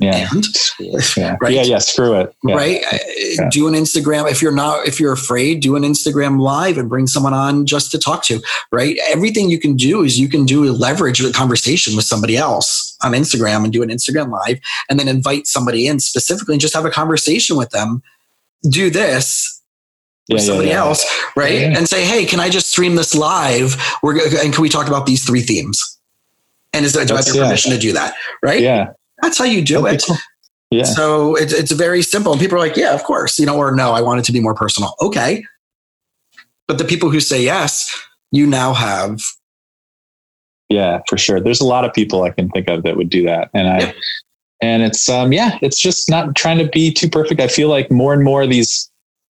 Yeah, 0.00 0.28
And 0.32 0.44
yeah, 0.78 1.36
Right. 1.40 1.52
yeah, 1.52 1.62
yeah. 1.62 1.78
Screw 1.78 2.14
it. 2.20 2.32
Yeah. 2.44 2.54
right 2.54 2.84
Uh, 2.84 3.48
do 3.50 3.66
an 3.66 3.74
instagram 3.74 4.30
if 4.30 4.40
you're 4.40 4.54
not 4.54 4.86
if 4.86 5.00
you're 5.00 5.12
afraid 5.12 5.58
do 5.58 5.74
an 5.74 5.82
instagram 5.82 6.38
live 6.38 6.78
and 6.78 6.88
bring 6.88 7.08
someone 7.08 7.34
on 7.34 7.66
just 7.66 7.90
to 7.90 7.98
talk 7.98 8.22
to 8.24 8.40
right 8.70 8.96
everything 9.08 9.50
you 9.50 9.58
can 9.58 9.74
do 9.74 10.04
is 10.04 10.16
you 10.16 10.28
can 10.28 10.44
do 10.44 10.70
leverage 10.70 11.20
a 11.20 11.32
conversation 11.32 11.96
with 11.96 12.04
somebody 12.04 12.36
else 12.36 12.96
on 13.02 13.10
instagram 13.10 13.64
and 13.64 13.72
do 13.72 13.82
an 13.82 13.88
instagram 13.88 14.30
live 14.30 14.60
and 14.88 15.00
then 15.00 15.08
invite 15.08 15.48
somebody 15.48 15.88
in 15.88 15.98
specifically 15.98 16.54
and 16.54 16.60
just 16.60 16.74
have 16.74 16.84
a 16.84 16.90
conversation 16.90 17.56
with 17.56 17.70
them 17.70 18.00
do 18.70 18.90
this 18.90 19.57
Yeah, 20.28 20.38
somebody 20.38 20.68
yeah. 20.68 20.80
else 20.80 21.06
right 21.36 21.62
and 21.62 21.88
say 21.88 22.04
hey 22.04 22.26
can 22.26 22.38
i 22.38 22.50
just 22.50 22.68
stream 22.70 22.96
this 22.96 23.14
live 23.14 23.76
we're 24.02 24.18
and 24.42 24.52
can 24.52 24.60
we 24.60 24.68
talk 24.68 24.86
about 24.86 25.06
these 25.06 25.24
three 25.24 25.40
themes 25.40 25.98
and 26.74 26.84
is 26.84 26.92
there, 26.92 27.04
do 27.06 27.14
I 27.14 27.18
have 27.18 27.26
your 27.34 27.44
permission 27.46 27.72
to 27.72 27.78
do 27.78 27.92
that 27.94 28.14
right 28.42 28.60
Yeah, 28.60 28.88
that's 29.22 29.38
how 29.38 29.44
you 29.46 29.62
do 29.64 29.80
That'd 29.82 30.00
it 30.02 30.04
cool. 30.06 30.16
yeah. 30.70 30.84
so 30.84 31.34
it's 31.34 31.52
it's 31.54 31.72
very 31.72 32.02
simple. 32.02 32.32
And 32.32 32.40
people 32.40 32.56
are 32.56 32.60
like, 32.60 32.76
yeah, 32.76 32.92
of 32.94 33.02
course, 33.04 33.38
you 33.38 33.46
know, 33.46 33.56
or 33.56 33.74
no, 33.74 33.92
I 33.92 34.02
want 34.02 34.20
it 34.20 34.24
to 34.26 34.32
be 34.32 34.40
more 34.40 34.54
personal. 34.54 34.94
Okay. 35.00 35.42
But 36.66 36.76
the 36.76 36.84
people 36.84 37.08
who 37.10 37.20
say 37.20 37.42
yes, 37.42 37.90
you 38.30 38.46
now 38.46 38.74
have 38.74 39.18
Yeah, 40.68 41.00
for 41.08 41.16
sure. 41.16 41.40
There's 41.40 41.62
a 41.62 41.66
lot 41.66 41.86
of 41.86 41.94
people 41.94 42.22
I 42.24 42.30
can 42.30 42.50
think 42.50 42.68
of 42.68 42.82
that 42.82 42.96
would 42.96 43.08
do 43.08 43.24
that. 43.24 43.48
And 43.54 43.66
I 43.68 43.78
Yep. 43.78 43.94
and 44.60 44.82
it's 44.82 45.08
um 45.08 45.32
yeah, 45.32 45.58
it's 45.62 45.80
just 45.80 46.10
not 46.10 46.36
trying 46.36 46.58
to 46.58 46.68
be 46.68 46.92
too 46.92 47.08
perfect. 47.08 47.40
I 47.40 47.48
feel 47.48 47.68
like 47.70 47.90
more 47.90 48.12
and 48.12 48.22
more 48.22 48.46
these 48.46 48.87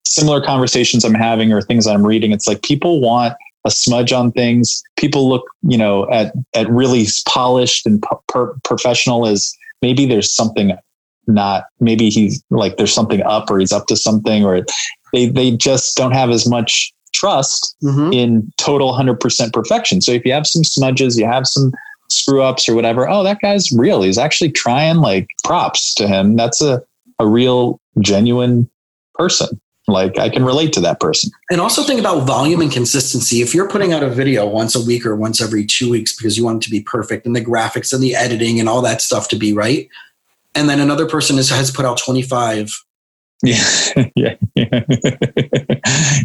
similar 0.09 0.41
conversations 0.41 1.05
I'm 1.05 1.15
having 1.15 1.53
or 1.53 1.61
things 1.61 1.87
I'm 1.87 2.07
reading, 2.07 2.33
it's 2.33 2.47
like 2.47 2.63
people 2.63 3.01
want 3.01 3.35
a 3.65 3.71
smudge 3.71 4.13
on 4.13 4.33
things. 4.33 4.83
People 4.97 5.29
look, 5.29 5.45
you 5.63 5.79
know, 5.79 6.11
at 6.11 6.33
at 6.55 6.69
really 6.71 7.07
polished 7.27 7.87
and 7.87 8.03
per- 8.29 8.55
professional 8.65 9.27
as 9.27 9.53
maybe 9.83 10.07
there's 10.07 10.35
something 10.35 10.77
not 11.27 11.65
maybe 11.79 12.09
he's 12.09 12.43
like 12.51 12.79
there's 12.79 12.93
something 12.93 13.23
up 13.23 13.51
or 13.51 13.59
he's 13.59 13.73
up 13.73 13.87
to 13.87 13.97
something 13.97 14.45
or 14.45 14.65
they 15.13 15.27
they 15.27 15.51
just 15.51 15.97
don't 15.97 16.13
have 16.13 16.31
as 16.31 16.49
much 16.49 16.93
trust 17.13 17.77
mm-hmm. 17.83 18.13
in 18.13 18.51
total 18.59 18.93
100% 18.93 19.53
perfection. 19.53 20.01
So 20.01 20.13
if 20.13 20.25
you 20.25 20.33
have 20.33 20.47
some 20.47 20.63
smudges, 20.65 21.19
you 21.19 21.27
have 21.27 21.47
some 21.47 21.73
screw 22.09 22.43
ups 22.43 22.69
or 22.69 22.75
whatever, 22.75 23.09
oh, 23.09 23.23
that 23.25 23.41
guy's 23.41 23.71
real. 23.73 24.03
He's 24.03 24.19
actually 24.19 24.53
trying, 24.53 24.97
like 24.97 25.27
props 25.45 25.95
to 25.95 26.07
him. 26.07 26.37
That's 26.37 26.63
a, 26.63 26.83
a 27.19 27.27
real, 27.27 27.81
genuine 28.01 28.71
person. 29.15 29.61
Like 29.89 30.19
I 30.19 30.29
can 30.29 30.45
relate 30.45 30.73
to 30.75 30.81
that 30.81 31.01
person. 31.01 31.31
And 31.51 31.61
also 31.61 31.83
think 31.83 31.99
about 31.99 32.27
volume 32.27 32.61
and 32.61 32.71
consistency. 32.71 33.41
If 33.41 33.55
you're 33.55 33.69
putting 33.69 33.93
out 33.93 34.03
a 34.03 34.11
video 34.11 34.47
once 34.47 34.77
a 34.77 34.85
week 34.85 35.07
or 35.07 35.17
once 35.17 35.41
every 35.41 35.65
two 35.65 35.91
weeks 35.91 36.15
because 36.15 36.37
you 36.37 36.45
want 36.45 36.63
it 36.63 36.67
to 36.67 36.71
be 36.71 36.83
perfect 36.83 37.27
and 37.27 37.35
the 37.35 37.41
graphics 37.45 37.93
and 37.93 38.03
the 38.03 38.15
editing 38.15 38.61
and 38.61 38.69
all 38.69 38.83
that 38.83 39.01
stuff 39.01 39.29
to 39.29 39.37
be 39.37 39.53
right, 39.55 39.89
and 40.55 40.69
then 40.69 40.79
another 40.79 41.07
person 41.07 41.39
is, 41.39 41.49
has 41.51 41.71
put 41.71 41.87
out 41.87 41.99
25, 41.99 42.71
Yeah. 43.43 43.55
yeah. 44.15 44.35
Yeah. 44.57 44.81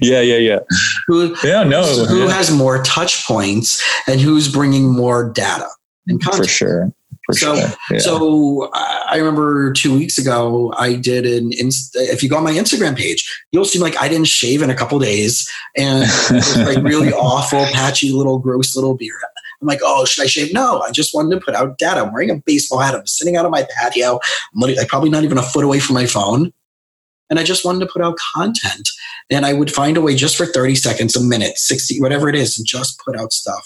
yeah. 0.01 0.21
Yeah. 0.21 0.37
Yeah. 0.37 0.59
who, 1.07 1.35
Yeah. 1.43 1.63
No. 1.63 1.83
who 1.83 2.25
yeah, 2.25 2.31
has 2.33 2.51
more 2.51 2.83
touch 2.83 3.25
points 3.25 3.81
and 4.07 4.19
who's 4.19 4.51
bringing 4.51 4.91
more 4.91 5.31
data 5.31 5.69
and 6.07 6.21
for 6.21 6.45
sure. 6.45 6.91
So- 7.31 7.55
sure. 7.55 7.69
Yeah. 7.89 7.99
So 7.99 8.69
I 8.73 9.15
remember 9.17 9.71
two 9.71 9.93
weeks 9.97 10.17
ago, 10.17 10.73
I 10.77 10.95
did 10.95 11.25
an. 11.25 11.51
Inst- 11.53 11.95
if 11.95 12.21
you 12.21 12.29
go 12.29 12.35
on 12.37 12.43
my 12.43 12.51
Instagram 12.51 12.97
page, 12.97 13.23
you'll 13.51 13.63
see 13.65 13.79
like 13.79 13.95
I 14.01 14.09
didn't 14.09 14.27
shave 14.27 14.61
in 14.61 14.69
a 14.69 14.75
couple 14.75 14.99
days, 14.99 15.49
and 15.77 16.03
it 16.03 16.31
was 16.33 16.57
like 16.57 16.83
really 16.83 17.13
awful, 17.13 17.63
patchy, 17.67 18.11
little 18.11 18.39
gross 18.39 18.75
little 18.75 18.95
beard. 18.95 19.21
I'm 19.61 19.67
like, 19.67 19.79
oh, 19.81 20.03
should 20.03 20.23
I 20.23 20.27
shave? 20.27 20.53
No, 20.53 20.81
I 20.81 20.91
just 20.91 21.13
wanted 21.15 21.35
to 21.35 21.41
put 21.45 21.55
out 21.55 21.77
data. 21.77 22.01
I'm 22.01 22.11
wearing 22.11 22.29
a 22.29 22.35
baseball 22.35 22.79
hat. 22.79 22.95
I'm 22.95 23.07
sitting 23.07 23.37
out 23.37 23.45
on 23.45 23.51
my 23.51 23.65
patio. 23.77 24.15
I'm 24.53 24.59
literally, 24.59 24.79
like 24.79 24.89
probably 24.89 25.09
not 25.09 25.23
even 25.23 25.37
a 25.37 25.43
foot 25.43 25.63
away 25.63 25.79
from 25.79 25.93
my 25.93 26.05
phone, 26.05 26.51
and 27.29 27.39
I 27.39 27.43
just 27.45 27.63
wanted 27.63 27.79
to 27.79 27.85
put 27.91 28.01
out 28.01 28.17
content. 28.35 28.89
And 29.29 29.45
I 29.45 29.53
would 29.53 29.71
find 29.71 29.95
a 29.95 30.01
way 30.01 30.15
just 30.15 30.35
for 30.35 30.45
30 30.45 30.75
seconds, 30.75 31.15
a 31.15 31.23
minute, 31.23 31.57
60, 31.57 32.01
whatever 32.01 32.27
it 32.27 32.35
is, 32.35 32.57
and 32.57 32.67
just 32.67 32.99
put 32.99 33.17
out 33.17 33.31
stuff. 33.31 33.65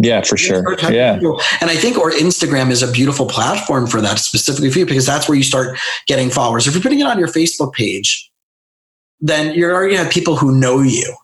Yeah, 0.00 0.22
for 0.22 0.36
sure. 0.36 0.76
Yeah. 0.90 1.16
people. 1.16 1.40
And 1.60 1.70
I 1.70 1.76
think 1.76 1.96
or 1.98 2.10
Instagram 2.10 2.70
is 2.70 2.82
a 2.82 2.90
beautiful 2.90 3.26
platform 3.26 3.86
for 3.86 4.00
that 4.00 4.18
specifically 4.18 4.70
for 4.70 4.80
you 4.80 4.86
because 4.86 5.06
that's 5.06 5.28
where 5.28 5.38
you 5.38 5.44
start 5.44 5.78
getting 6.06 6.30
followers. 6.30 6.66
If 6.66 6.74
you're 6.74 6.82
putting 6.82 7.00
it 7.00 7.06
on 7.06 7.18
your 7.18 7.28
Facebook 7.28 7.72
page, 7.72 8.30
then 9.20 9.54
you're 9.54 9.72
already 9.72 9.94
have 9.94 10.10
people 10.10 10.36
who 10.36 10.54
know 10.54 10.80
you. 10.80 11.14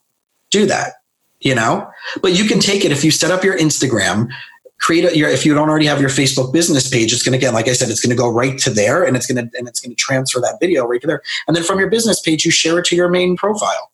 Do 0.50 0.66
that, 0.66 0.94
you 1.40 1.54
know? 1.54 1.88
But 2.22 2.38
you 2.38 2.44
can 2.44 2.61
take 2.61 2.85
it 2.85 2.92
if 2.92 3.04
you 3.04 3.11
set 3.11 3.30
up 3.30 3.44
your 3.44 3.59
Instagram, 3.59 4.28
create 4.80 5.04
a, 5.04 5.16
your 5.16 5.28
if 5.28 5.44
you 5.44 5.52
don't 5.52 5.68
already 5.68 5.87
have 5.87 6.00
your 6.00 6.11
Facebook 6.11 6.52
business 6.52 6.88
page, 6.88 7.12
it's 7.12 7.22
going 7.22 7.38
to 7.38 7.38
get 7.38 7.52
like 7.52 7.68
I 7.68 7.72
said, 7.72 7.88
it's 7.88 8.00
going 8.00 8.16
to 8.16 8.20
go 8.20 8.33
right 8.33 8.56
to 8.59 8.70
there 8.70 9.04
and 9.04 9.16
it's 9.16 9.26
going 9.26 9.37
to 9.37 9.59
and 9.59 9.68
it's 9.68 9.80
going 9.80 9.90
to 9.90 9.96
transfer 9.96 10.40
that 10.40 10.59
video 10.61 10.87
right 10.87 11.00
to 11.00 11.06
there. 11.06 11.22
And 11.46 11.56
then 11.56 11.64
from 11.64 11.78
your 11.78 11.90
business 11.90 12.20
page, 12.20 12.44
you 12.44 12.50
share 12.50 12.78
it 12.78 12.85
to 12.87 12.96
your 12.96 13.09
main 13.09 13.37
profile. 13.37 13.90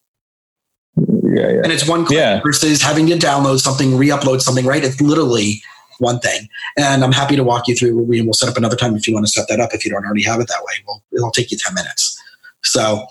Yeah. 0.96 1.50
Yeah. 1.50 1.60
And 1.64 1.72
it's 1.72 1.86
one 1.88 2.04
click 2.06 2.16
Yeah. 2.18 2.40
versus 2.42 2.80
having 2.82 3.06
to 3.08 3.16
download 3.16 3.60
something, 3.60 3.96
re-upload 3.96 4.40
something, 4.40 4.64
right? 4.64 4.82
It's 4.84 5.00
literally 5.00 5.62
one 5.98 6.18
thing. 6.20 6.48
And 6.78 7.02
I'm 7.04 7.12
happy 7.12 7.36
to 7.36 7.44
walk 7.44 7.68
you 7.68 7.74
through. 7.74 8.02
We 8.02 8.20
will 8.22 8.32
set 8.34 8.48
up 8.48 8.56
another 8.56 8.76
time 8.76 8.94
if 8.96 9.06
you 9.06 9.14
want 9.14 9.26
to 9.26 9.32
set 9.32 9.48
that 9.48 9.60
up. 9.60 9.70
If 9.74 9.84
you 9.84 9.90
don't 9.90 10.04
already 10.04 10.22
have 10.24 10.40
it 10.40 10.48
that 10.48 10.60
way, 10.62 10.74
well, 10.86 11.02
it'll 11.12 11.30
take 11.30 11.50
you 11.50 11.58
10 11.58 11.74
minutes. 11.74 12.18
So, 12.62 13.06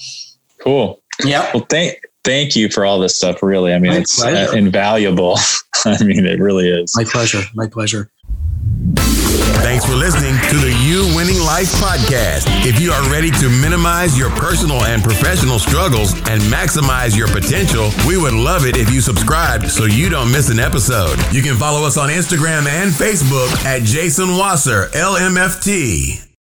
Cool. 0.62 1.02
yeah. 1.24 1.50
Well, 1.54 1.66
thank 1.70 1.98
thank 2.24 2.56
you 2.56 2.70
for 2.70 2.86
all 2.86 3.00
this 3.00 3.16
stuff. 3.16 3.42
Really, 3.44 3.74
I 3.74 3.80
mean, 3.80 3.92
My 3.92 3.98
it's 4.00 4.22
uh, 4.22 4.30
pleasure. 4.30 4.58
invaluable. 4.58 5.38
I 5.86 6.04
mean, 6.04 6.26
it 6.26 6.40
really 6.40 6.68
is. 6.70 6.94
My 6.96 7.04
pleasure. 7.04 7.44
My 7.54 7.68
pleasure. 7.68 8.10
Thanks 9.76 9.90
for 9.90 9.98
listening 9.98 10.36
to 10.52 10.56
the 10.56 10.72
You 10.72 11.14
Winning 11.18 11.38
Life 11.38 11.68
podcast. 11.84 12.46
If 12.66 12.80
you 12.80 12.94
are 12.94 13.12
ready 13.12 13.30
to 13.30 13.50
minimize 13.50 14.18
your 14.18 14.30
personal 14.30 14.86
and 14.86 15.04
professional 15.04 15.60
struggles 15.60 16.14
and 16.14 16.42
maximize 16.44 17.14
your 17.14 17.28
potential, 17.28 17.90
we 18.08 18.16
would 18.16 18.34
love 18.34 18.66
it 18.66 18.78
if 18.78 18.90
you 18.90 19.02
subscribe 19.02 19.66
so 19.66 19.84
you 19.84 20.08
don't 20.08 20.32
miss 20.32 20.50
an 20.50 20.60
episode. 20.60 21.20
You 21.34 21.42
can 21.42 21.58
follow 21.58 21.86
us 21.86 21.98
on 21.98 22.08
Instagram 22.08 22.68
and 22.68 22.90
Facebook 22.90 23.52
at 23.66 23.82
Jason 23.82 24.38
Wasser, 24.38 24.88
LMFT. 24.94 26.35